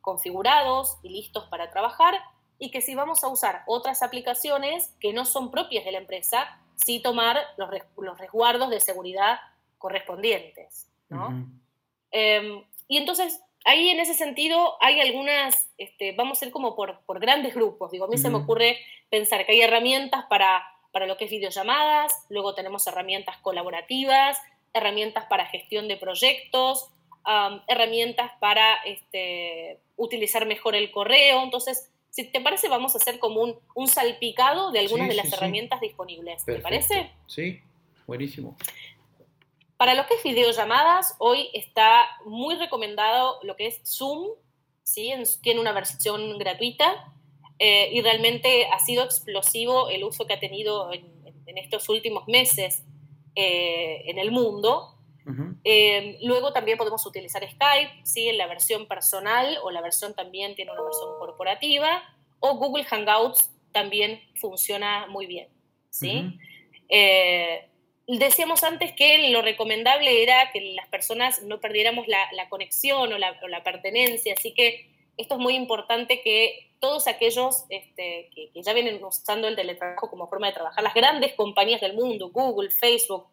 [0.00, 2.20] configurados y listos para trabajar
[2.58, 6.60] y que si vamos a usar otras aplicaciones que no son propias de la empresa,
[6.76, 7.70] sí tomar los,
[8.18, 9.40] resguardos de seguridad
[9.78, 10.86] correspondientes.
[12.10, 17.00] Em, y entonces, ahí en ese sentido hay algunas, este, vamos a ir como por,
[17.18, 17.90] grandes grupos.
[17.90, 21.30] Digo, a mí se me ocurre pensar que hay herramientas para, para lo que es
[21.30, 24.38] videollamadas, luego tenemos herramientas colaborativas,
[24.72, 26.88] herramientas para gestión de proyectos,
[27.68, 31.42] herramientas para este, utilizar mejor el correo.
[31.42, 33.42] Entonces, si te parece, vamos a hacer como
[33.74, 36.44] un, salpicado de algunas de las herramientas disponibles.
[36.44, 37.10] ¿Te parece?
[37.26, 37.60] Sí,
[38.06, 38.56] buenísimo.
[39.76, 44.28] Para lo que es videollamadas, hoy está muy recomendado lo que es Zoom,
[44.82, 45.12] ¿sí?
[45.40, 47.12] tiene una versión gratuita
[47.62, 51.20] eh, y realmente ha sido explosivo el uso que ha tenido en,
[51.58, 52.84] estos últimos meses
[53.34, 54.96] eh, en el mundo.
[55.64, 58.28] Eh, luego también podemos utilizar Skype, ¿sí?
[58.28, 62.02] en la versión personal o la versión también tiene una versión corporativa,
[62.38, 65.48] o Google Hangouts también funciona muy bien.
[65.90, 66.38] ¿sí?
[68.06, 73.62] Decíamos antes que lo recomendable era que las personas no perdiéramos la, conexión o la,
[73.64, 79.02] pertenencia, así que esto es muy importante que todos aquellos este, que, que, ya vienen
[79.04, 83.26] usando el teletrabajo como forma de trabajar, las grandes compañías del mundo, Google, Facebook,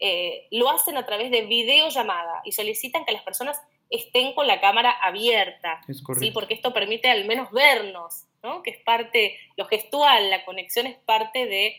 [0.00, 3.60] eh, lo hacen a través de videollamada y solicitan que las personas
[3.90, 5.80] estén con la cámara abierta,
[6.20, 6.30] ¿sí?
[6.30, 8.62] porque esto permite al menos vernos, ¿no?
[8.62, 11.74] que es parte, lo gestual, la conexión es parte de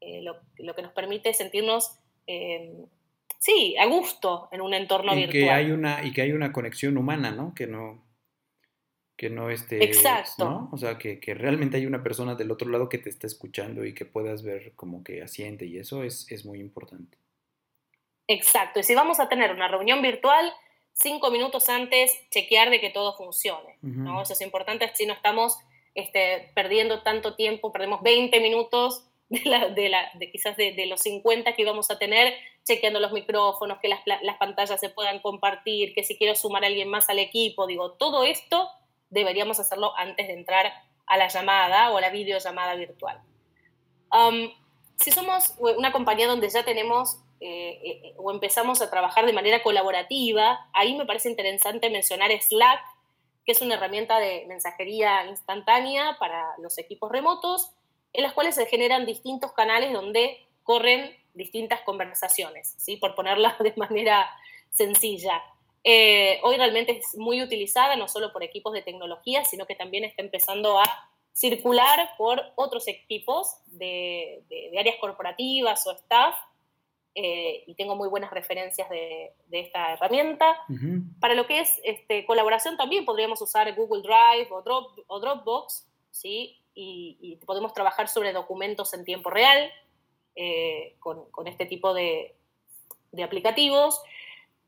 [0.00, 2.74] eh, lo, que nos permite sentirnos, eh,
[3.38, 5.42] sí, a gusto en un entorno y virtual.
[5.42, 7.54] Que hay una, y que hay una conexión humana, ¿no?
[7.54, 8.02] Que no,
[9.22, 9.84] que no esté...
[9.84, 10.68] Exacto.
[10.72, 13.84] O sea, que, que, realmente hay una persona del otro lado que te está escuchando
[13.84, 17.18] y que puedas ver como que asiente y eso es, es muy importante.
[18.26, 20.52] Exacto, y si vamos a tener una reunión virtual,
[20.92, 24.22] cinco minutos antes chequear de que todo funcione, ¿no?
[24.22, 25.56] Eso es importante, si no estamos
[25.94, 30.86] este, perdiendo tanto tiempo, perdemos 20 minutos de, la, de, la, de quizás de, de,
[30.86, 35.20] los 50 que íbamos a tener, chequeando los micrófonos, que las, las pantallas se puedan
[35.20, 38.68] compartir, que si quiero sumar a alguien más al equipo, digo, todo esto
[39.12, 40.72] deberíamos hacerlo antes de entrar
[41.06, 43.20] a la llamada o a la videollamada virtual.
[44.10, 44.50] Um,
[44.96, 49.62] si somos una compañía donde ya tenemos eh, eh, o empezamos a trabajar de manera
[49.62, 52.80] colaborativa, ahí me parece interesante mencionar Slack,
[53.44, 57.72] que es una herramienta de mensajería instantánea para los equipos remotos,
[58.12, 62.96] en las cuales se generan distintos canales donde corren distintas conversaciones, ¿sí?
[62.96, 64.30] por ponerla de manera
[64.70, 65.42] sencilla.
[65.84, 70.04] Eh, hoy realmente es muy utilizada no solo por equipos de tecnología, sino que también
[70.04, 70.84] está empezando a
[71.32, 74.44] circular por otros equipos de,
[74.78, 76.36] áreas corporativas o staff,
[77.14, 80.56] eh, y tengo muy buenas referencias de, esta herramienta.
[81.20, 85.86] Para lo que es este, colaboración también podríamos usar Google Drive o, Drop, o Dropbox,
[86.10, 86.58] ¿sí?
[86.74, 89.70] Y, podemos trabajar sobre documentos en tiempo real
[90.36, 92.34] eh, con, con, este tipo de,
[93.10, 94.00] de aplicativos.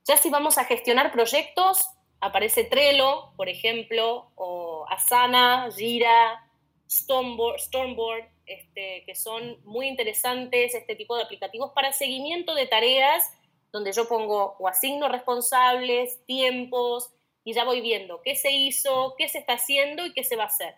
[0.07, 1.89] Ya si vamos a gestionar proyectos,
[2.21, 6.47] aparece Trello, por ejemplo, o Asana, Jira,
[6.87, 13.33] Stormboard, este, que son muy interesantes, este tipo de aplicativos para seguimiento de tareas,
[13.73, 17.11] donde yo pongo o asigno responsables, tiempos,
[17.45, 20.45] y ya voy viendo qué se hizo, qué se está haciendo y qué se va
[20.45, 20.75] a hacer.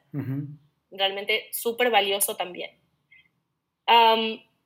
[0.91, 2.71] Realmente súper valioso también.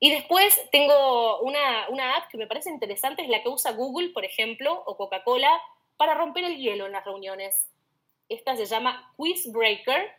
[0.00, 4.08] Y después tengo una, una app que me parece interesante, es la que usa Google,
[4.08, 5.60] por ejemplo, o Coca-Cola,
[5.98, 7.68] para romper el hielo en las reuniones.
[8.30, 10.10] Esta se llama Quiz Breaker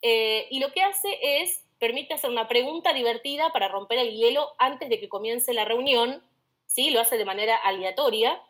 [0.00, 4.54] eh, y lo que hace es, permite hacer una pregunta divertida para romper el hielo
[4.58, 6.22] antes de que comience la reunión,
[6.66, 6.90] ¿sí?
[6.90, 8.40] Lo hace de manera aleatoria.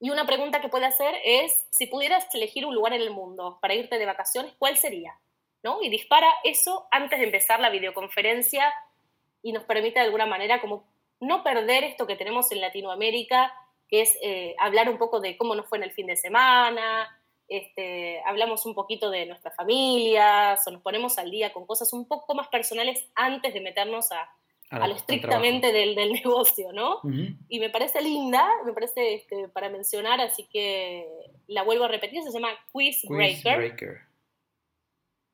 [0.00, 3.58] Y una pregunta que puede hacer es, si pudieras elegir un lugar en el mundo
[3.62, 5.18] para irte de vacaciones, ¿cuál sería?
[5.62, 5.80] ¿No?
[5.82, 8.70] Y dispara eso antes de empezar la videoconferencia
[9.44, 10.84] y nos permite de alguna manera como
[11.20, 13.52] no perder esto que tenemos en Latinoamérica,
[13.88, 17.06] que es eh, hablar un poco de cómo nos fue en el fin de semana,
[17.46, 22.08] este, hablamos un poquito de nuestras familias o nos ponemos al día con cosas un
[22.08, 24.30] poco más personales antes de meternos a,
[24.70, 27.00] a, lo estrictamente del, del, negocio, ¿no?
[27.48, 31.06] Y me parece linda, me parece este, para mencionar, así que
[31.48, 34.00] la vuelvo a repetir, se llama Quiz, Breaker.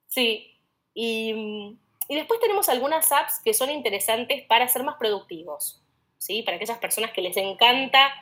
[0.09, 0.59] Sí,
[0.95, 1.79] y,
[2.11, 5.83] y, después tenemos algunas apps que son interesantes para ser más productivos,
[6.19, 6.43] ¿sí?
[6.43, 8.13] Para aquellas personas que les encanta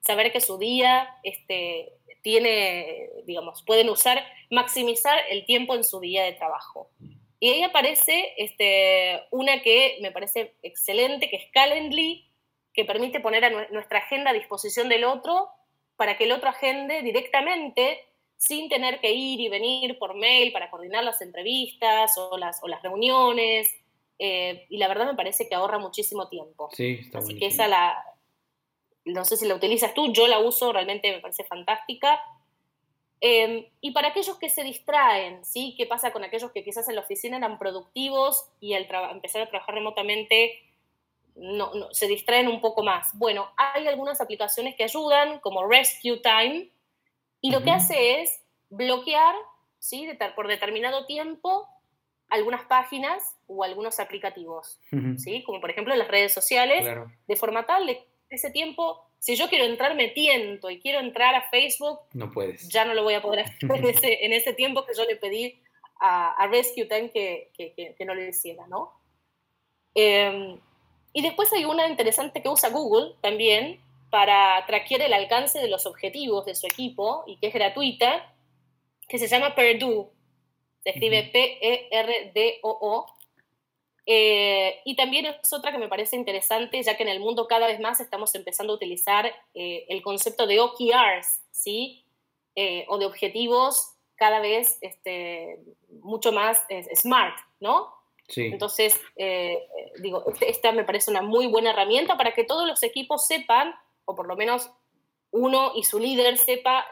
[0.00, 6.24] saber que su día este, tiene, digamos, pueden usar, maximizar el tiempo en su día
[6.24, 6.90] de trabajo.
[7.38, 12.26] Y ahí aparece este, una que me parece excelente, que es Calendly,
[12.72, 15.50] que permite poner nuestra agenda a disposición del otro
[15.96, 18.00] para que el otro agende directamente
[18.36, 22.68] sin tener que ir y venir por mail para coordinar las entrevistas o las, o
[22.68, 23.68] las reuniones.
[24.18, 26.68] Eh, y la verdad me parece que ahorra muchísimo tiempo.
[26.72, 27.96] Sí, está Así que esa la,
[29.04, 32.20] no sé si la utilizas tú, yo la uso, realmente me parece fantástica.
[33.20, 35.74] Em, y para aquellos que se distraen, ¿sí?
[35.76, 39.48] ¿Qué pasa con aquellos que quizás en la oficina eran productivos y al empezar a
[39.48, 40.58] trabajar remotamente
[41.34, 43.10] no, se distraen un poco más?
[43.14, 46.68] Bueno, hay algunas aplicaciones que ayudan, como Rescue Time,
[47.44, 49.34] y lo que hace es bloquear,
[49.78, 50.08] ¿sí?
[50.34, 51.68] por determinado tiempo,
[52.30, 54.80] algunas páginas o algunos aplicativos,
[55.18, 55.42] ¿sí?
[55.44, 56.86] Como por ejemplo en las redes sociales,
[57.28, 61.34] de forma tal de ese tiempo, si yo quiero entrar, me tiento y quiero entrar
[61.34, 62.66] a Facebook, no puedes.
[62.70, 63.60] Ya no lo voy a poder hacer
[64.22, 65.60] en ese, tiempo que yo le pedí
[66.00, 68.90] a, Rescue Time que, que, no lo hiciera, ¿no?
[69.94, 70.58] Em,
[71.12, 73.82] y después hay una interesante que usa Google también
[74.14, 78.32] para traquear el alcance de los objetivos de su equipo y que es gratuita,
[79.08, 80.06] que se llama Perdue.
[80.84, 83.06] Se escribe P-E-R-D-O-O.
[84.06, 87.66] Eh, y también es otra que me parece interesante, ya que en el mundo cada
[87.66, 92.04] vez más estamos empezando a utilizar eh, el concepto de OKRs, ¿sí?
[92.54, 95.58] Eh, o de objetivos cada vez este,
[96.02, 96.62] mucho más
[96.94, 97.92] smart, ¿no?
[98.28, 98.42] Sí.
[98.42, 98.96] Entonces,
[100.00, 103.74] digo, este, esta me parece una muy buena herramienta para que todos los equipos sepan,
[104.04, 104.70] o por lo menos
[105.30, 106.86] uno y su líder sepa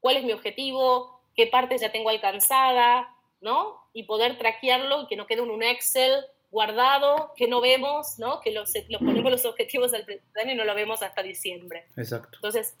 [0.00, 3.80] cuál es mi objetivo, qué parte ya tengo alcanzada, ¿no?
[3.92, 8.40] Y poder traquearlo y que no quede en un Excel guardado que no vemos, ¿no?
[8.40, 11.86] Que los, ponemos los objetivos del plan y no lo vemos hasta diciembre.
[11.96, 12.36] Exacto.
[12.36, 12.76] Entonces,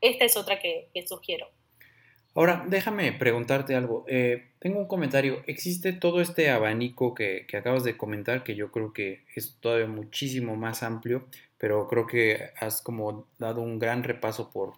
[0.00, 1.48] esta es otra que, sugiero.
[2.36, 4.04] Ahora, déjame preguntarte algo.
[4.08, 5.42] Eh, tengo un comentario.
[5.46, 10.54] Existe todo este abanico que, acabas de comentar, que yo creo que es todavía muchísimo
[10.54, 11.26] más amplio,
[11.56, 14.74] pero creo que has como dado un gran repaso por,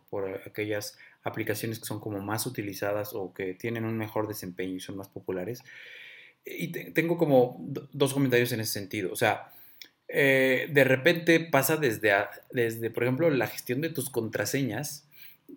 [0.46, 4.96] aquellas aplicaciones que son como más utilizadas o que tienen un mejor desempeño y son
[4.96, 5.64] más populares.
[6.44, 7.56] Y tengo como
[7.92, 9.12] dos comentarios en ese sentido.
[9.12, 9.50] O sea,
[10.06, 12.12] eh, de repente pasa desde,
[12.52, 15.08] desde, por ejemplo, la gestión de tus contraseñas,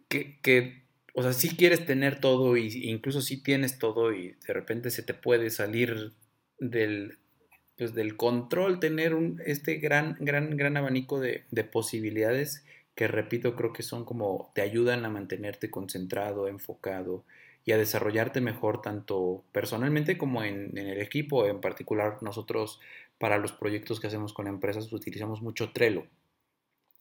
[0.08, 0.81] que, que
[1.14, 5.04] o sea, si quieres tener todo y incluso si tienes todo y de repente se
[5.04, 6.14] te puede salir
[6.58, 7.18] del,
[7.78, 13.74] pues, del control, tener un, este gran, gran, gran abanico de, posibilidades que repito, creo
[13.74, 17.26] que son como te ayudan a mantenerte concentrado, enfocado
[17.66, 21.48] y a desarrollarte mejor tanto personalmente como en, el equipo.
[21.48, 22.80] En particular, nosotros
[23.18, 26.06] para los proyectos que hacemos con empresas utilizamos mucho Trello,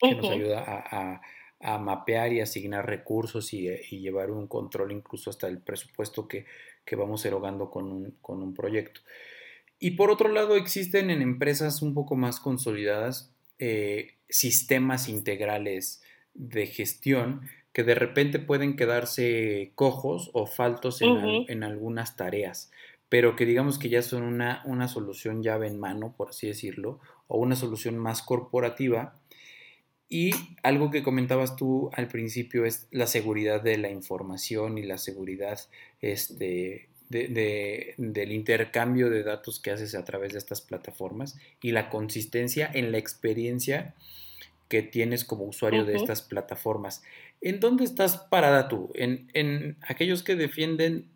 [0.01, 1.21] que nos ayuda a,
[1.61, 3.69] mapear y asignar recursos y,
[4.01, 6.47] llevar un control incluso hasta el presupuesto que,
[6.97, 9.01] vamos erogando con un, con un proyecto.
[9.79, 16.03] Y por otro lado, existen en empresas un poco más consolidadas eh, sistemas integrales
[16.35, 17.43] de gestión
[17.73, 22.73] que de repente pueden quedarse cojos o faltos en, algunas tareas,
[23.09, 27.01] pero que digamos que ya son una, una, solución llave en mano, por así decirlo,
[27.29, 29.15] o una solución más corporativa.
[30.13, 30.33] Y
[30.65, 35.61] algo que comentabas tú al principio es la seguridad de la información y la seguridad
[36.01, 41.89] este, de, del intercambio de datos que haces a través de estas plataformas y la
[41.91, 43.95] consistencia en la experiencia
[44.69, 47.03] que tienes como usuario de estas plataformas.
[47.41, 48.91] ¿En dónde estás parada tú?
[48.95, 51.07] En, aquellos que defienden,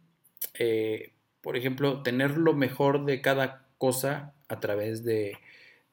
[0.58, 5.36] eh, por ejemplo, tener lo mejor de cada cosa a través de,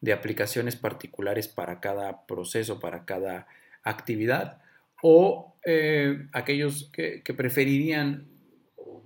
[0.09, 3.47] aplicaciones particulares para cada proceso, para cada
[3.83, 4.59] actividad,
[5.03, 8.27] o eh, aquellos que, preferirían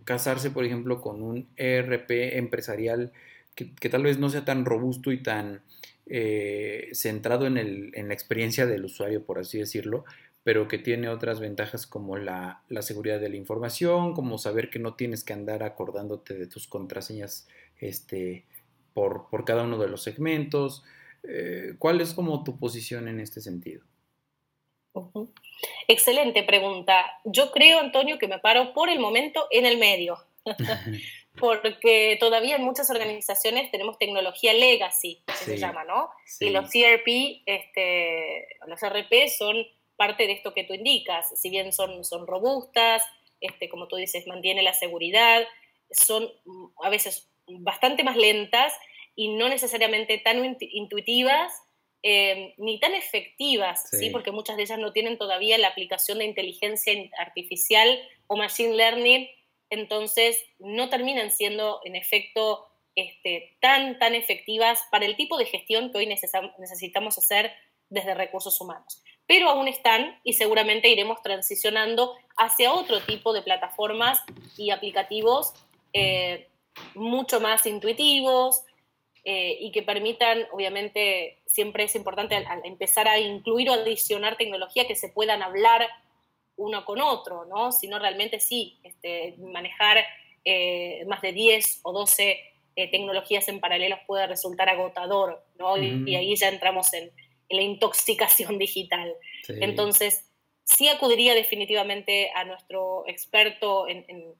[0.06, 3.12] casarse, por ejemplo, con un ERP empresarial
[3.56, 5.62] que, tal vez no sea tan robusto y tan
[6.06, 10.06] eh, centrado en, el, en, la experiencia del usuario, por así decirlo,
[10.46, 14.94] pero que tiene otras ventajas como la, seguridad de la información, como saber que no
[14.94, 17.48] tienes que andar acordándote de tus contraseñas
[17.80, 18.46] este,
[18.96, 20.84] por, cada uno de los segmentos.
[21.24, 23.84] Eh, ¿Cuál es como tu posición en este sentido?
[25.90, 27.06] Excelente pregunta.
[27.26, 30.18] Yo creo, Antonio, que me paro por el momento en el medio,
[31.40, 36.10] porque todavía en muchas organizaciones tenemos tecnología legacy, que se llama, ¿no?
[36.40, 39.58] Y los CRP, este, los RP son
[39.98, 43.04] parte de esto que tú indicas, si bien son, son robustas,
[43.42, 45.44] este, como tú dices, mantiene la seguridad,
[45.92, 46.30] son
[46.82, 48.74] a veces bastante más lentas
[49.16, 51.52] y no necesariamente tan intuitivas
[52.04, 54.10] eh, ni tan efectivas, sí.
[54.12, 59.28] porque muchas de ellas no tienen todavía la aplicación de inteligencia artificial o machine learning,
[59.72, 65.92] entonces no terminan siendo en efecto este, tan, tan efectivas para el tipo de gestión
[65.92, 67.52] que hoy necesitamos hacer
[67.90, 69.02] desde recursos humanos.
[69.28, 74.20] Pero aún están y seguramente iremos transicionando hacia otro tipo de plataformas
[74.58, 75.54] y aplicativos
[75.94, 76.50] eh,
[76.94, 78.64] mucho más intuitivos,
[79.28, 84.86] eh, y que permitan, obviamente, siempre es importante al, empezar a incluir o adicionar tecnología
[84.86, 85.88] que se puedan hablar
[86.58, 87.72] uno con otro, ¿no?
[87.72, 90.06] Sino realmente sí, este, manejar
[90.46, 92.40] eh, más de 10 o 12
[92.76, 95.76] eh, tecnologías en paralelo puede resultar agotador, ¿no?
[95.76, 97.12] y, ahí ya entramos en,
[97.50, 99.12] la intoxicación digital.
[99.48, 100.30] Entonces,
[100.66, 104.36] sí acudiría definitivamente a nuestro experto en, en,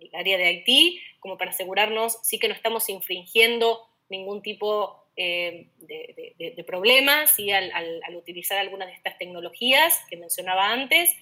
[0.00, 5.68] el área de IT, como para asegurarnos, sí que no estamos infringiendo ningún tipo eh,
[5.78, 11.16] de, de, problema al, utilizar algunas de estas tecnologías que mencionaba antes.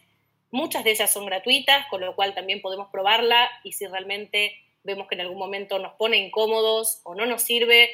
[0.50, 5.08] Muchas de ellas son gratuitas, con lo cual también podemos probarla y si realmente vemos
[5.08, 7.90] que en algún momento nos pone incómodos o no nos sirve,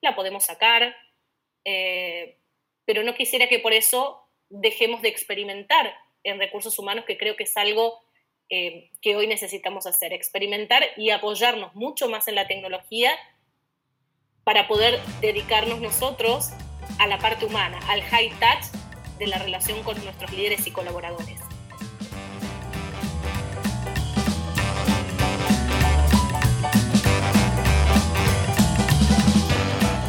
[0.00, 0.94] la podemos sacar.
[1.64, 2.36] Eh,
[2.84, 5.94] pero no quisiera que por eso dejemos de experimentar
[6.24, 8.00] en recursos humanos, que creo que es algo
[8.50, 13.10] eh, que hoy necesitamos hacer, experimentar y apoyarnos mucho más en la tecnología
[14.44, 16.50] para poder dedicarnos nosotros
[16.98, 18.64] a la parte humana, al high touch
[19.18, 21.38] de la relación con nuestros líderes y colaboradores.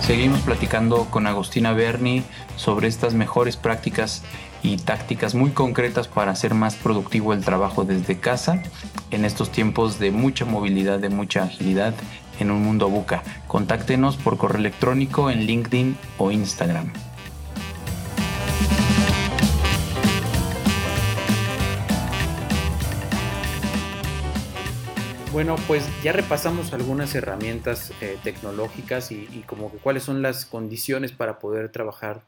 [0.02, 2.24] Seguimos platicando con Agustina Berni
[2.56, 4.24] sobre estas mejores prácticas
[4.64, 8.62] y tácticas muy concretas para hacer más productivo el trabajo desde casa
[9.12, 11.93] en estos tiempos de mucha movilidad, de mucha agilidad
[12.39, 13.24] en un mundo buca.
[13.47, 16.91] Contáctenos por correo electrónico en LinkedIn o Instagram.
[25.32, 31.12] Bueno, pues ya repasamos algunas herramientas eh, tecnológicas y, como que cuáles son las condiciones
[31.12, 32.24] para poder trabajar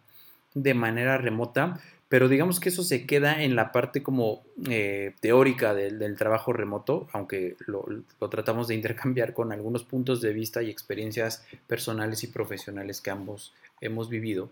[0.54, 1.80] de manera remota,
[2.12, 7.08] pero digamos que eso se queda en la parte como eh, teórica del, trabajo remoto,
[7.14, 7.86] aunque lo,
[8.30, 13.54] tratamos de intercambiar con algunos puntos de vista y experiencias personales y profesionales que ambos
[13.80, 14.52] hemos vivido.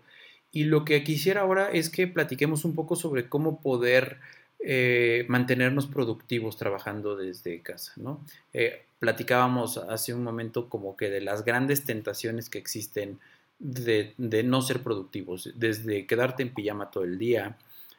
[0.50, 4.16] Y lo que quisiera ahora es que platiquemos un poco sobre cómo poder
[4.60, 8.24] eh, mantenernos productivos trabajando desde casa, ¿no?
[8.54, 13.18] Eh, platicábamos hace un momento como que de las grandes tentaciones que existen
[13.60, 17.58] de, no ser productivos, desde quedarte en pijama todo el día,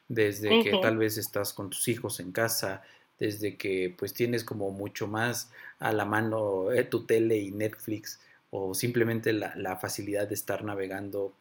[0.09, 2.81] desde que tal vez estás con tus hijos en casa,
[3.19, 8.19] desde que pues tienes como mucho más a la mano eh, tu tele y Netflix
[8.49, 11.33] o simplemente la, facilidad de estar navegando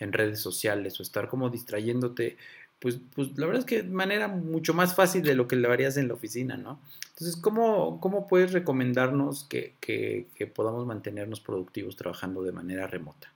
[0.00, 2.36] en redes sociales o estar como distrayéndote,
[2.80, 5.70] pues, pues la verdad es que de manera mucho más fácil de lo que lo
[5.70, 6.80] harías en la oficina, ¿no?
[7.10, 13.35] Entonces, ¿cómo, cómo puedes recomendarnos que, que podamos mantenernos productivos trabajando de manera remota?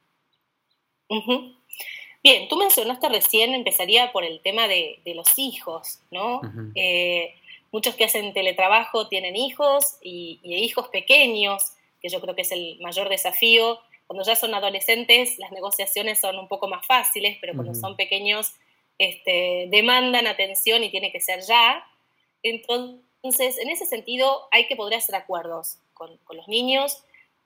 [2.22, 6.42] Bien, tú mencionaste recién, empezaría por el tema de, los hijos, ¿no?
[6.74, 7.34] Eh,
[7.72, 12.78] muchos que hacen teletrabajo tienen hijos y, hijos pequeños, que yo creo que es el
[12.80, 13.78] mayor desafío.
[14.06, 18.52] Cuando ya son adolescentes, las negociaciones son un poco más fáciles, pero cuando son pequeños,
[18.98, 21.86] este, demandan atención y tiene que ser ya.
[22.42, 27.02] Entonces, en ese sentido, hay que poder hacer acuerdos con, con los niños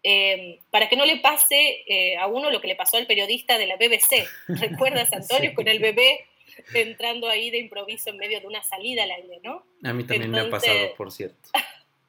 [0.06, 3.56] Em, para que no le pase eh, a uno lo que le pasó al periodista
[3.56, 4.28] de la BBC.
[4.48, 6.26] ¿Recuerdas, Antonio, con el bebé
[6.74, 9.64] entrando ahí de improviso en medio de una salida al aire, ¿no?
[9.82, 11.48] A mí también me ha pasado, por cierto.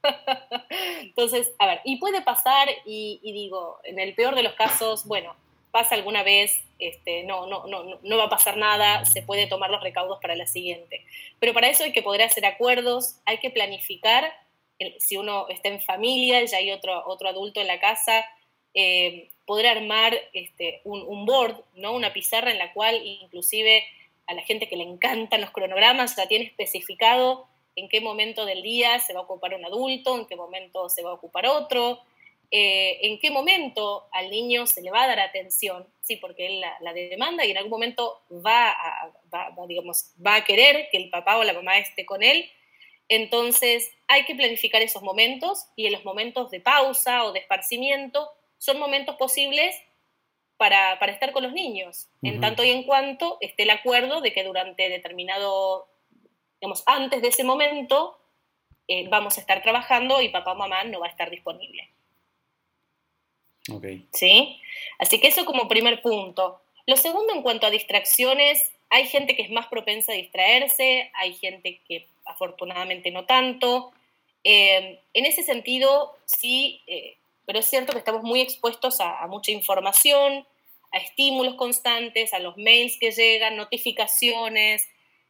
[1.02, 5.34] Entonces, a ver, y puede pasar, y, digo, en el peor de los casos, bueno,
[5.72, 9.72] pasa alguna vez, este, no, no, no, no va a pasar nada, se puede tomar
[9.72, 11.06] los recaudos para la siguiente.
[11.40, 14.32] Pero para eso hay que poder hacer acuerdos, hay que planificar
[15.00, 18.26] si uno está en familia, ya hay otro, otro adulto en la casa,
[18.74, 21.94] eh, poder armar este, un, board, ¿no?
[21.94, 23.86] una pizarra en la cual inclusive
[24.28, 28.64] a la gente que le encantan los cronogramas ya tiene especificado en qué momento del
[28.64, 32.00] día se va a ocupar un adulto, en qué momento se va a ocupar otro,
[32.52, 36.62] eh, en qué momento al niño se le va a dar atención, sí, porque él
[36.80, 38.76] la, demanda y en algún momento va
[39.68, 42.50] digamos, va a querer que el papá o la mamá esté con él
[43.08, 48.30] entonces, hay que planificar esos momentos y en los momentos de pausa o de esparcimiento
[48.58, 49.76] son momentos posibles
[50.58, 54.44] para, estar con los niños, en tanto y en cuanto esté el acuerdo de que
[54.44, 55.88] durante determinado,
[56.62, 58.18] digamos, antes de ese momento,
[58.88, 61.90] eh, vamos a estar trabajando y papá o mamá no va a estar disponible.
[63.70, 64.08] Okay.
[64.14, 64.62] ¿Sí?
[64.98, 66.62] Así que eso como primer punto.
[66.88, 71.34] Lo segundo, en cuanto a distracciones, hay gente que es más propensa a distraerse, hay
[71.34, 73.92] gente que afortunadamente no tanto.
[74.44, 79.52] Eh, en ese sentido, sí, eh, pero es cierto que estamos muy expuestos a, mucha
[79.52, 80.46] información,
[80.92, 84.88] a estímulos constantes, a los mails que llegan, notificaciones,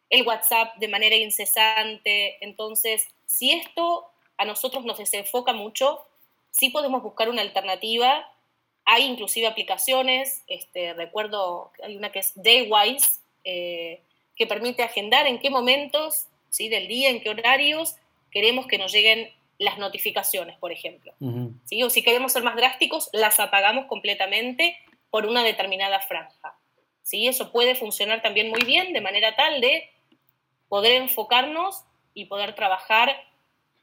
[0.10, 2.38] el WhatsApp de manera incesante.
[2.42, 4.06] Entonces, si esto
[4.38, 6.06] a nosotros nos desenfoca mucho,
[6.52, 8.30] sí podemos buscar una alternativa.
[8.86, 14.02] Hay inclusive aplicaciones, este, recuerdo, hay una que es Daywise, eh,
[14.36, 16.70] que permite agendar en qué momentos ¿sí?
[16.70, 17.96] del día, en qué horarios
[18.32, 21.14] queremos que nos lleguen las notificaciones, por ejemplo.
[21.66, 21.84] ¿sí?
[21.84, 24.78] O si queremos ser más drásticos, las apagamos completamente
[25.10, 26.58] por una determinada franja.
[27.04, 27.28] ¿sí?
[27.28, 29.90] Eso puede funcionar también muy bien de manera tal de
[30.70, 31.84] poder enfocarnos
[32.14, 33.16] y poder trabajar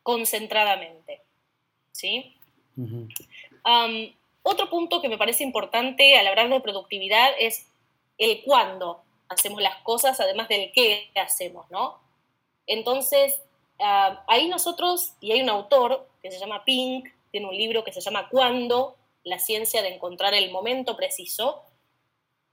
[0.02, 1.20] concentradamente.
[1.92, 2.34] ¿sí?
[4.42, 7.66] otro punto que me parece importante al hablar de productividad es
[8.16, 12.01] el cuándo hacemos las cosas, además del qué hacemos, ¿no?
[12.66, 13.40] Entonces,
[13.78, 18.00] ahí nosotros, y hay un autor que se llama Pink, tiene un libro que se
[18.00, 21.62] llama Cuándo, la ciencia de encontrar el momento preciso.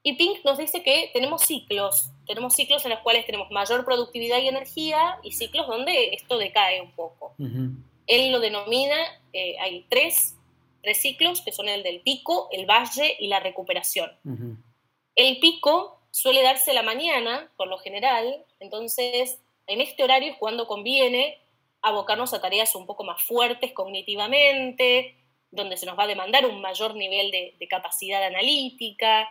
[0.02, 4.40] Y Pink nos dice que tenemos ciclos, tenemos ciclos en los cuales tenemos mayor productividad
[4.40, 7.36] y energía y ciclos donde esto decae un poco.
[8.08, 8.98] Él lo denomina,
[9.34, 10.36] eh, hay tres,
[10.82, 14.12] tres ciclos que son el del pico, el valle y la recuperación.
[15.16, 19.40] El pico suele darse la mañana, por lo general, entonces
[19.70, 21.38] en este horario es cuando conviene
[21.82, 25.16] abocarnos a tareas un poco más fuertes cognitivamente,
[25.52, 29.30] donde se nos va a demandar un mayor nivel de, capacidad analítica.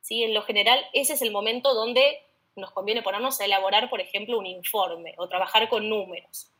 [0.00, 0.22] ¿sí?
[0.22, 2.22] En lo general, ese es el momento donde
[2.54, 6.52] nos conviene ponernos a elaborar, por ejemplo, un informe o trabajar con números.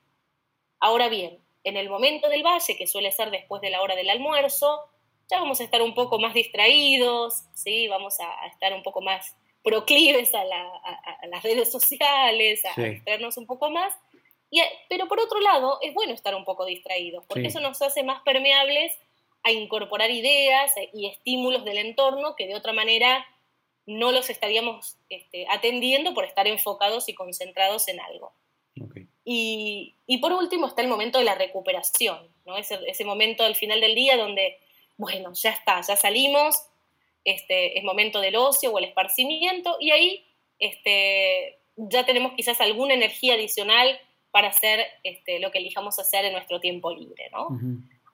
[0.80, 4.08] Ahora bien, en el momento del valle, que suele ser después de la hora del
[4.08, 4.80] almuerzo,
[5.30, 7.88] ya vamos a estar un poco más distraídos, ¿sí?
[7.88, 13.70] vamos a estar un poco más proclives a, las redes sociales, a distraernos un poco
[13.70, 13.92] más.
[14.50, 18.02] Y, pero por otro lado, es bueno estar un poco distraídos, porque eso nos hace
[18.02, 18.96] más permeables
[19.42, 23.26] a incorporar ideas y estímulos del entorno que de otra manera
[23.86, 28.32] no los estaríamos este, atendiendo por estar enfocados y concentrados en algo.
[29.24, 32.56] Y, por último está el momento de la recuperación, ¿no?
[32.56, 34.58] ese, ese, momento al final del día donde,
[34.96, 36.56] bueno, ya está, ya salimos,
[37.28, 40.26] este, es momento del ocio o el esparcimiento y ahí
[40.58, 44.00] este, ya tenemos quizás alguna energía adicional
[44.30, 47.28] para hacer este, lo que elijamos hacer en nuestro tiempo libre.
[47.32, 47.48] ¿no?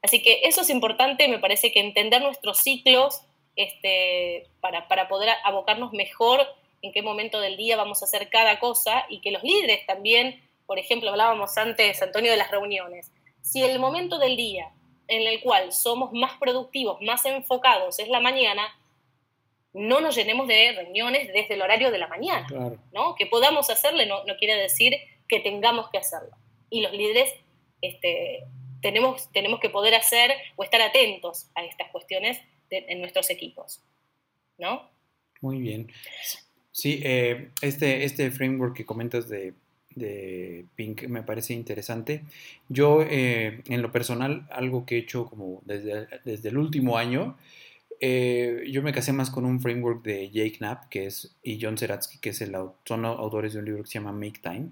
[0.03, 3.21] Así que eso es importante, me parece que entender nuestros ciclos
[3.55, 6.45] este, para, para poder abocarnos mejor
[6.83, 10.43] en qué momento del día vamos a hacer cada cosa y que los líderes también,
[10.67, 13.13] por ejemplo, hablábamos antes, Antonio, de las reuniones.
[13.43, 14.73] Si el momento del día
[15.07, 18.63] en el cual somos más productivos, más enfocados es la mañana,
[19.75, 22.47] no nos llenemos de reuniones desde el horario de la mañana,
[22.93, 23.15] ¿no?
[23.17, 24.95] Que podamos hacerle no, no, quiere decir
[25.29, 26.37] que tengamos que hacerlo.
[26.71, 27.35] Y los líderes
[27.83, 28.45] este,
[28.81, 33.83] tenemos, tenemos que poder hacer o estar atentos a estas cuestiones en nuestros equipos,
[34.59, 34.89] ¿no?
[35.41, 35.93] Muy bien.
[36.71, 39.55] Sí, eh, este, este framework que comentas de,
[39.95, 42.25] de Pink me parece interesante.
[42.69, 47.37] Yo, eh, en lo personal, algo que he hecho como desde, desde el último año,
[48.01, 51.79] eh, yo me casé más con un framework de Jake Knapp que es, y John
[51.79, 54.69] Seratsky, que es el, son autores de un libro que se llama Make Time,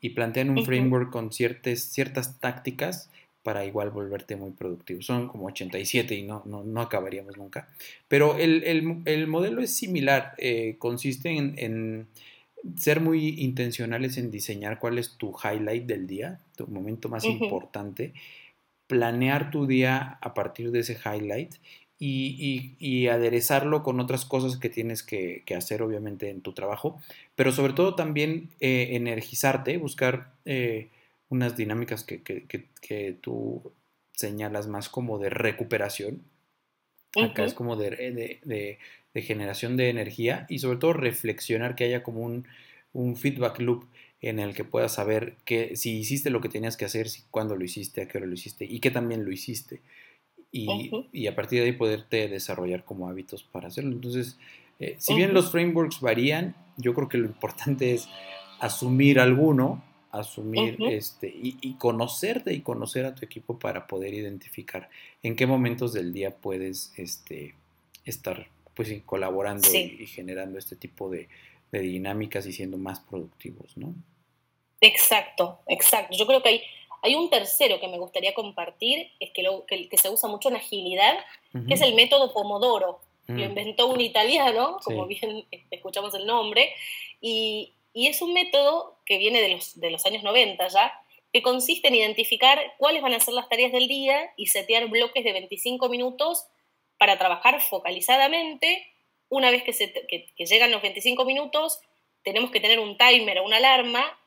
[0.00, 3.10] y plantean un framework con ciertas, ciertas tácticas
[3.42, 5.02] para igual volverte muy productivo.
[5.02, 7.68] Son como 87 y no, no, no acabaríamos nunca.
[8.08, 12.06] Pero el, el, el modelo es similar, eh, consiste en, en,
[12.76, 18.12] ser muy intencionales en diseñar cuál es tu highlight del día, tu momento más importante,
[18.86, 21.54] planear tu día a partir de ese highlight
[22.02, 27.00] y, aderezarlo con otras cosas que tienes que, hacer obviamente en tu trabajo,
[27.36, 30.88] pero sobre todo también eh, energizarte, buscar eh,
[31.28, 33.72] unas dinámicas que, tú
[34.12, 36.22] señalas más como de recuperación.
[37.20, 38.78] Acá es como de,
[39.14, 42.46] generación de energía y sobre todo reflexionar que haya como un,
[42.92, 43.84] un feedback loop
[44.22, 47.56] en el que puedas saber que si hiciste lo que tenías que hacer, si, cuándo
[47.56, 49.80] lo hiciste, a qué hora lo hiciste y qué también lo hiciste
[50.52, 53.92] y, a partir de ahí poderte desarrollar como hábitos para hacerlo.
[53.92, 54.38] Entonces,
[54.78, 58.08] eh, si bien los frameworks varían, yo creo que lo importante es
[58.58, 64.90] asumir alguno, asumir este y, conocerte y conocer a tu equipo para poder identificar
[65.22, 67.54] en qué momentos del día puedes este,
[68.04, 71.28] estar pues colaborando y, generando este tipo de,
[71.70, 73.94] de dinámicas y siendo más productivos, ¿no?
[74.80, 76.16] Exacto, exacto.
[76.16, 76.62] Yo creo que hay
[77.02, 80.56] hay un tercero que me gustaría compartir, es que, lo, que, se usa mucho en
[80.56, 81.14] agilidad,
[81.66, 83.00] que es el método Pomodoro.
[83.26, 83.40] Lo mm.
[83.40, 86.74] inventó un italiano, como bien escuchamos el nombre,
[87.20, 90.92] y, y, es un método que viene de los, de los años 90 ya,
[91.32, 95.22] que consiste en identificar cuáles van a ser las tareas del día y setear bloques
[95.22, 96.46] de 25 minutos
[96.98, 98.86] para trabajar focalizadamente.
[99.28, 101.80] Una vez que, se, que, que llegan los 25 minutos,
[102.24, 104.18] tenemos que tener un timer o una alarma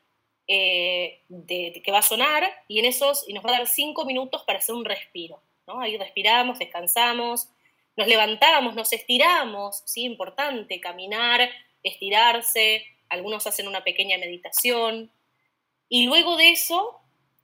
[0.46, 4.04] eh, de, que va a sonar y en esos y nos va a dar cinco
[4.04, 5.40] minutos para hacer un respiro.
[5.66, 5.80] ¿no?
[5.80, 7.48] Ahí respiramos, descansamos,
[7.96, 10.02] nos levantamos, nos estiramos, ¿sí?
[10.02, 11.48] importante, caminar,
[11.82, 15.10] estirarse, algunos hacen una pequeña meditación
[15.88, 17.00] y luego de eso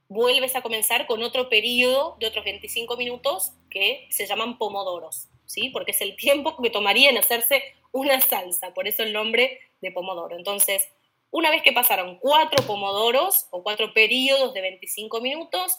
[0.09, 5.71] vuelves a comenzar con otro periodo de otros 25 minutos que se llaman pomodoros, ¿sí?
[5.71, 9.93] porque es el tiempo que tomaría en hacerse una salsa, por eso el nombre de
[9.93, 10.37] pomodoro.
[10.37, 10.89] Entonces,
[11.31, 15.79] una vez que pasaron cuatro pomodoros o cuatro periodos de 25 minutos,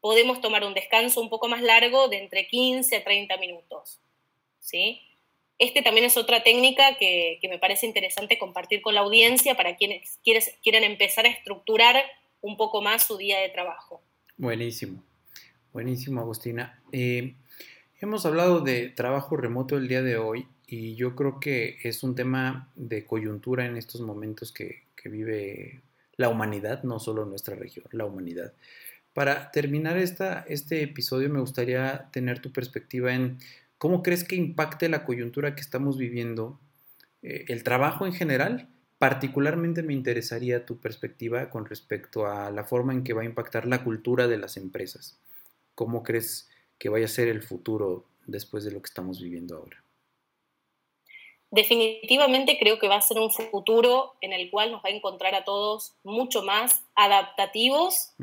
[0.00, 4.00] podemos tomar un descanso un poco más largo de entre 15 a 30 minutos.
[4.60, 5.00] ¿sí?
[5.58, 10.18] Este también es otra técnica que, me parece interesante compartir con la audiencia para quienes
[10.24, 12.02] quieran empezar a estructurar
[12.40, 14.02] un poco más su día de trabajo.
[14.36, 15.02] Buenísimo,
[15.72, 16.82] buenísimo Agustina.
[16.90, 17.34] Eh,
[18.00, 22.14] hemos hablado de trabajo remoto el día de hoy y yo creo que es un
[22.16, 25.82] tema de coyuntura en estos momentos que, que vive
[26.16, 28.52] la humanidad, no solo nuestra región, la humanidad.
[29.12, 33.38] Para terminar esta, este episodio me gustaría tener tu perspectiva en
[33.78, 36.60] cómo crees que impacte la coyuntura que estamos viviendo,
[37.22, 38.68] eh, el trabajo en general.
[38.98, 43.66] Particularmente me interesaría tu perspectiva con respecto a la forma en que va a impactar
[43.66, 45.18] la cultura de las empresas.
[45.74, 46.48] ¿Cómo crees
[46.78, 49.81] que vaya a ser el futuro después de lo que estamos viviendo ahora?
[51.52, 55.34] Definitivamente creo que va a ser un futuro en el cual nos va a encontrar
[55.34, 58.14] a todos mucho más adaptativos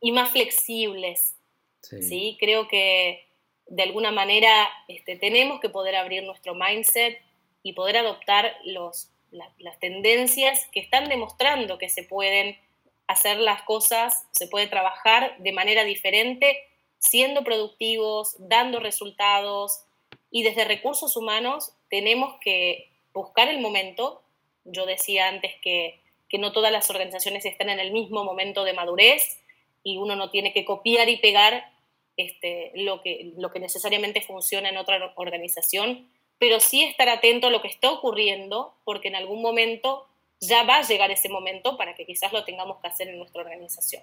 [0.00, 1.36] y más flexibles.
[1.80, 2.36] Sí.
[2.40, 3.24] Creo que
[3.68, 7.22] de alguna manera este, tenemos que poder abrir nuestro mindset
[7.62, 12.58] y poder adoptar los, las tendencias que están demostrando que se pueden
[13.06, 16.58] hacer las cosas, se puede trabajar de manera diferente,
[16.98, 19.84] siendo productivos, dando resultados,
[20.30, 24.22] y desde recursos humanos tenemos que buscar el momento.
[24.64, 28.74] Yo decía antes que, que no todas las organizaciones están en el mismo momento de
[28.74, 29.40] madurez
[29.82, 31.72] y uno no tiene que copiar y pegar
[32.16, 36.08] este, lo, que, lo que necesariamente funciona en otra organización,
[36.38, 40.06] pero sí estar atento a lo que está ocurriendo, porque en algún momento
[40.40, 43.42] ya va a llegar ese momento para que quizás lo tengamos que hacer en nuestra
[43.42, 44.02] organización.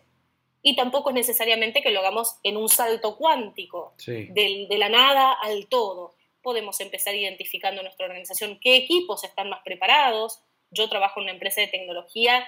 [0.61, 5.67] Y tampoco es necesariamente que lo hagamos en un salto cuántico, de la nada al
[5.67, 6.14] todo.
[6.45, 10.43] Podemos empezar identificando en nuestra organización qué equipos están más preparados.
[10.71, 12.47] Yo trabajo en una empresa de tecnología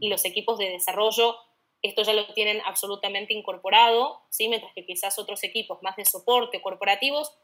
[0.00, 1.36] y los equipos de desarrollo
[1.82, 4.48] esto ya lo tienen absolutamente incorporado, ¿sí?
[4.48, 7.36] mientras que quizás otros equipos más de soporte corporativos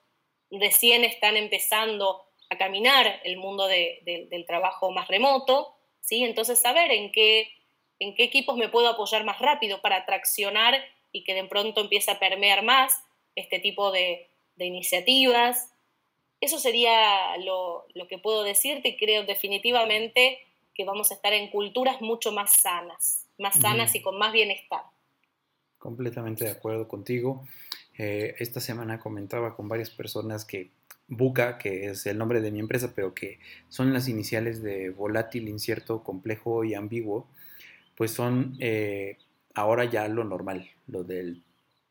[0.51, 6.25] recién están empezando a caminar el mundo del trabajo más remoto, ¿sí?
[6.25, 7.51] entonces saber en qué,
[7.99, 10.81] en qué equipos me puedo apoyar más rápido para traccionar
[11.11, 13.03] y que de pronto empiece a permear más
[13.35, 14.31] este tipo de,
[14.61, 15.73] iniciativas.
[16.41, 20.39] Eso sería lo, lo que puedo decirte y creo definitivamente
[20.75, 24.83] que vamos a estar en culturas mucho más sanas más sanas y con más bienestar.
[25.79, 27.47] Completamente de acuerdo contigo.
[27.97, 30.71] Eh, esta semana comentaba con varias personas que
[31.07, 35.49] Buca, que es el nombre de mi empresa, pero que son las iniciales de volátil,
[35.49, 37.29] incierto, complejo y ambiguo,
[37.97, 39.17] pues son eh,
[39.55, 41.43] ahora ya lo normal, lo del,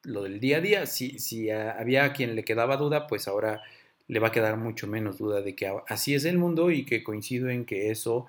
[0.04, 0.86] lo del día a día.
[0.86, 3.64] Si, si había a quien le quedaba duda, pues ahora
[4.08, 7.04] le va a quedar mucho menos duda de que así es el mundo y que
[7.04, 8.28] coincido en que eso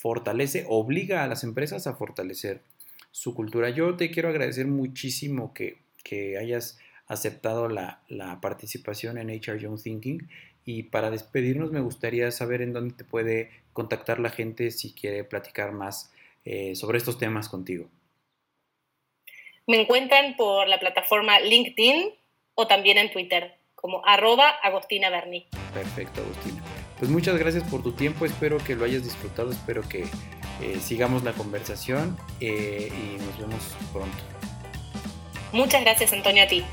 [0.00, 2.62] fortalece, obliga a las empresas a fortalecer
[3.10, 3.70] su cultura.
[3.70, 5.78] Yo te quiero agradecer muchísimo que,
[6.38, 8.00] hayas aceptado la,
[8.40, 10.28] participación en HR Young Thinking
[10.64, 15.22] y para despedirnos me gustaría saber en dónde te puede contactar la gente si quiere
[15.24, 16.12] platicar más
[16.44, 17.88] eh, sobre estos temas contigo.
[19.66, 22.14] Me encuentran por la plataforma LinkedIn
[22.54, 25.46] o también en Twitter como arroba Agostina Berni.
[25.72, 26.62] Perfecto, Agostina.
[26.98, 30.04] Pues muchas gracias por tu tiempo, espero que lo hayas disfrutado, espero que
[30.60, 34.18] eh, sigamos la conversación eh, y nos vemos pronto.
[35.52, 36.64] Muchas gracias Antonio a ti.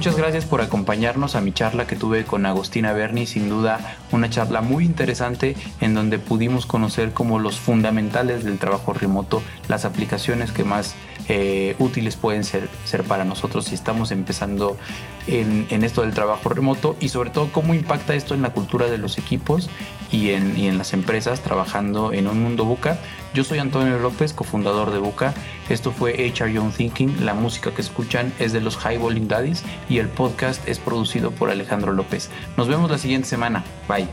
[0.00, 4.30] Muchas gracias por acompañarnos a mi charla que tuve con Agostina Berni, sin duda una
[4.30, 10.52] charla muy interesante en donde pudimos conocer como los fundamentales del trabajo remoto, las aplicaciones
[10.52, 10.94] que más
[11.32, 14.76] eh, útiles pueden ser, ser para nosotros si estamos empezando
[15.28, 18.98] en, esto del trabajo remoto y sobre todo cómo impacta esto en la cultura de
[18.98, 19.70] los equipos
[20.10, 22.98] y en, y en las empresas trabajando en un mundo buca.
[23.32, 25.32] Yo soy Antonio López, cofundador de Buca.
[25.68, 27.24] Esto fue HR Young Thinking.
[27.24, 31.48] La música que escuchan es de los Highballing Daddies y el podcast es producido por
[31.48, 32.28] Alejandro López.
[32.56, 33.62] Nos vemos la siguiente semana.
[33.86, 34.08] Bye.